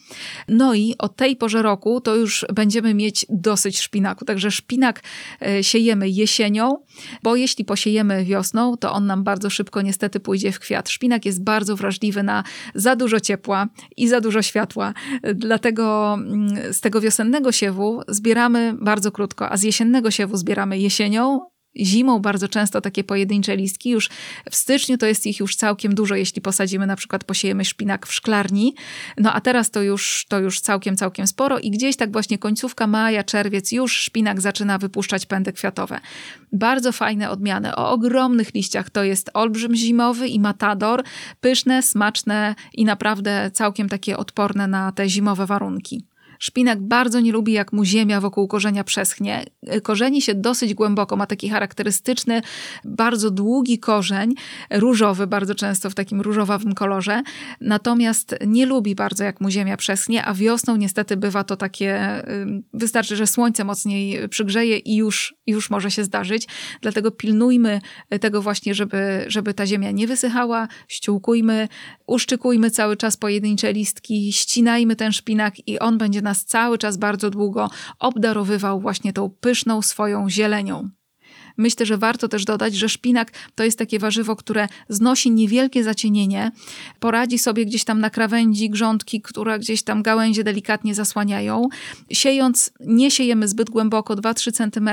[0.49, 5.03] No i o tej porze roku to już będziemy mieć dosyć szpinaku, także szpinak
[5.43, 6.79] e, siejemy jesienią,
[7.23, 10.91] bo jeśli posiejemy wiosną, to on nam bardzo szybko niestety pójdzie w kwiat.
[10.91, 12.45] Szpinak jest bardzo wrażliwy na
[12.75, 14.95] za dużo ciepła i za dużo światła,
[15.35, 21.41] dlatego mm, z tego wiosennego siewu zbieramy bardzo krótko, a z jesiennego siewu zbieramy jesienią,
[21.77, 24.09] Zimą bardzo często takie pojedyncze listki, już
[24.51, 28.13] w styczniu to jest ich już całkiem dużo, jeśli posadzimy na przykład, posiejemy szpinak w
[28.13, 28.75] szklarni,
[29.19, 32.87] no a teraz to już, to już całkiem, całkiem sporo i gdzieś tak właśnie końcówka
[32.87, 36.01] maja, czerwiec już szpinak zaczyna wypuszczać pędy kwiatowe.
[36.53, 41.05] Bardzo fajne odmiany o ogromnych liściach, to jest olbrzym zimowy i matador,
[41.41, 46.05] pyszne, smaczne i naprawdę całkiem takie odporne na te zimowe warunki.
[46.39, 49.45] Szpinak bardzo nie lubi, jak mu ziemia wokół korzenia przeschnie.
[49.83, 52.43] Korzeni się dosyć głęboko, ma taki charakterystyczny,
[52.85, 54.35] bardzo długi korzeń,
[54.71, 57.23] różowy, bardzo często w takim różowawym kolorze.
[57.61, 62.23] Natomiast nie lubi bardzo, jak mu ziemia przeschnie, a wiosną niestety bywa to takie,
[62.73, 66.49] wystarczy, że słońce mocniej przygrzeje i już, już może się zdarzyć.
[66.83, 67.81] Dlatego pilnujmy
[68.21, 71.69] tego właśnie, żeby, żeby ta ziemia nie wysychała, ściółkujmy,
[72.07, 77.31] uszczykujmy cały czas pojedyncze listki, ścinajmy ten szpinak i on będzie nas cały czas bardzo
[77.31, 80.89] długo obdarowywał właśnie tą pyszną swoją zielenią.
[81.59, 86.53] Myślę, że warto też dodać, że szpinak to jest takie warzywo, które znosi niewielkie zacienienie,
[87.01, 91.69] poradzi sobie gdzieś tam na krawędzi grządki, które gdzieś tam gałęzie delikatnie zasłaniają.
[92.13, 94.91] Siejąc, nie siejemy zbyt głęboko, 2-3 cm,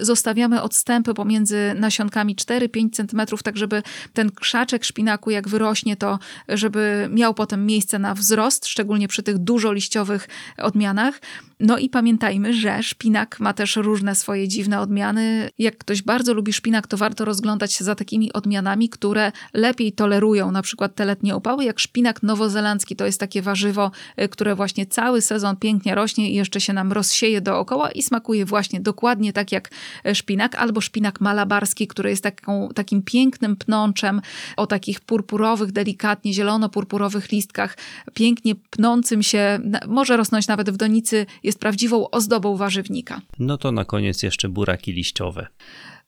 [0.00, 3.82] zostawiamy odstępy pomiędzy nasionkami 4-5 cm, tak żeby
[4.12, 9.38] ten krzaczek szpinaku, jak wyrośnie, to żeby miał potem miejsce na wzrost, szczególnie przy tych
[9.38, 10.28] dużo liściowych
[10.58, 11.20] odmianach.
[11.66, 15.50] No i pamiętajmy, że szpinak ma też różne swoje dziwne odmiany.
[15.58, 20.50] Jak ktoś bardzo lubi szpinak, to warto rozglądać się za takimi odmianami, które lepiej tolerują
[20.50, 22.96] na przykład te letnie upały, jak szpinak nowozelandzki.
[22.96, 23.90] To jest takie warzywo,
[24.22, 28.44] y, które właśnie cały sezon pięknie rośnie i jeszcze się nam rozsieje dookoła i smakuje
[28.44, 29.70] właśnie dokładnie tak jak
[30.06, 34.20] y, szpinak, albo szpinak malabarski, który jest taką, takim pięknym pnączem
[34.56, 37.76] o takich purpurowych, delikatnie zielono-purpurowych listkach,
[38.14, 43.20] pięknie pnącym się, może rosnąć nawet w donicy, jest prawdziwą ozdobą warzywnika.
[43.38, 45.46] No to na koniec jeszcze buraki liściowe.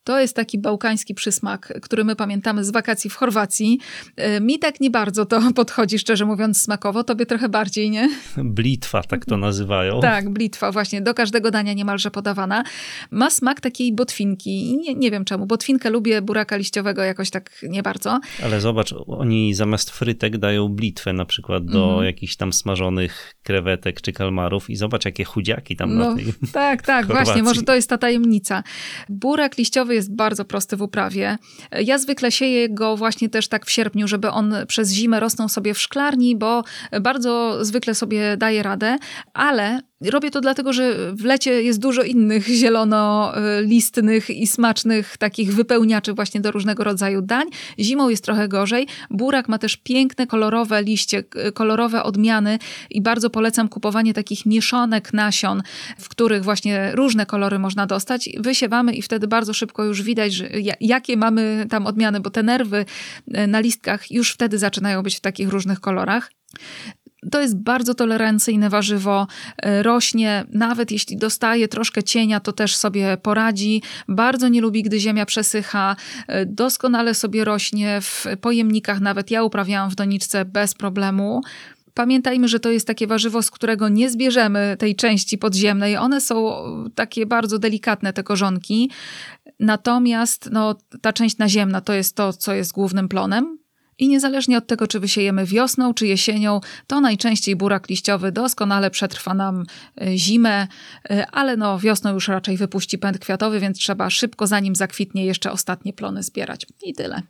[0.07, 3.79] To jest taki bałkański przysmak, który my pamiętamy z wakacji w Chorwacji.
[4.15, 7.03] E, mi tak nie bardzo to podchodzi, szczerze mówiąc, smakowo.
[7.03, 8.09] Tobie trochę bardziej, nie?
[8.37, 9.99] Blitwa, tak to nazywają.
[9.99, 11.01] Tak, blitwa, właśnie.
[11.01, 12.63] Do każdego dania niemalże podawana.
[13.11, 14.77] Ma smak takiej botwinki.
[14.77, 15.45] Nie, nie wiem czemu.
[15.45, 18.19] Botwinkę lubię, buraka liściowego jakoś tak nie bardzo.
[18.43, 22.05] Ale zobacz, oni zamiast frytek dają blitwę na przykład do mhm.
[22.05, 26.81] jakichś tam smażonych krewetek czy kalmarów i zobacz, jakie chudziaki tam no, na tej Tak,
[26.81, 27.25] tak, Chorwacji.
[27.25, 27.43] właśnie.
[27.43, 28.63] Może to jest ta tajemnica.
[29.09, 31.37] Burak liściowy jest bardzo prosty w uprawie.
[31.71, 35.73] Ja zwykle sieję go właśnie też tak w sierpniu, żeby on przez zimę rosnął sobie
[35.73, 36.63] w szklarni, bo
[37.01, 38.97] bardzo zwykle sobie daje radę,
[39.33, 46.13] ale Robię to dlatego, że w lecie jest dużo innych zielonolistnych i smacznych takich wypełniaczy
[46.13, 47.47] właśnie do różnego rodzaju dań.
[47.79, 48.87] Zimą jest trochę gorzej.
[49.09, 51.23] Burak ma też piękne, kolorowe liście,
[51.53, 55.63] kolorowe odmiany i bardzo polecam kupowanie takich mieszanek nasion,
[55.99, 58.29] w których właśnie różne kolory można dostać.
[58.39, 62.85] Wysiewamy i wtedy bardzo szybko już widać, że jakie mamy tam odmiany, bo te nerwy
[63.33, 66.31] e, na listkach już wtedy zaczynają być w takich różnych kolorach.
[67.31, 73.17] To jest bardzo tolerancyjne warzywo, e, rośnie, nawet jeśli dostaje troszkę cienia, to też sobie
[73.21, 73.81] poradzi.
[74.07, 75.95] Bardzo nie lubi, gdy ziemia przesycha,
[76.27, 81.41] e, doskonale sobie rośnie w pojemnikach, nawet ja uprawiałam w doniczce bez problemu.
[81.93, 85.97] Pamiętajmy, że to jest takie warzywo, z którego nie zbierzemy tej części podziemnej.
[85.97, 86.55] One są
[86.95, 88.91] takie bardzo delikatne, te korzonki.
[89.59, 93.57] Natomiast no, ta część naziemna to jest to, co jest głównym plonem.
[93.99, 99.33] I niezależnie od tego, czy wysiejemy wiosną, czy jesienią, to najczęściej burak liściowy doskonale przetrwa
[99.33, 99.65] nam
[100.01, 100.67] e, zimę,
[101.09, 105.51] e, ale no wiosną już raczej wypuści pęd kwiatowy, więc trzeba szybko, zanim zakwitnie, jeszcze
[105.51, 106.65] ostatnie plony zbierać.
[106.83, 107.21] I tyle.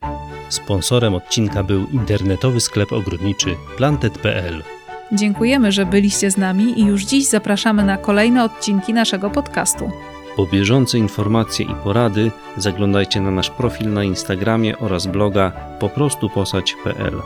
[0.50, 4.64] Sponsorem odcinka był internetowy sklep ogrodniczy plantet.pl.
[5.12, 9.92] Dziękujemy, że byliście z nami i już dziś zapraszamy na kolejne odcinki naszego podcastu.
[10.38, 17.22] Po bieżące informacje i porady zaglądajcie na nasz profil na Instagramie oraz bloga poprostuposać.pl.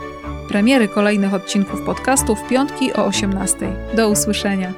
[0.48, 3.72] Premiery kolejnych odcinków podcastu w piątki o 18.
[3.96, 4.72] Do usłyszenia.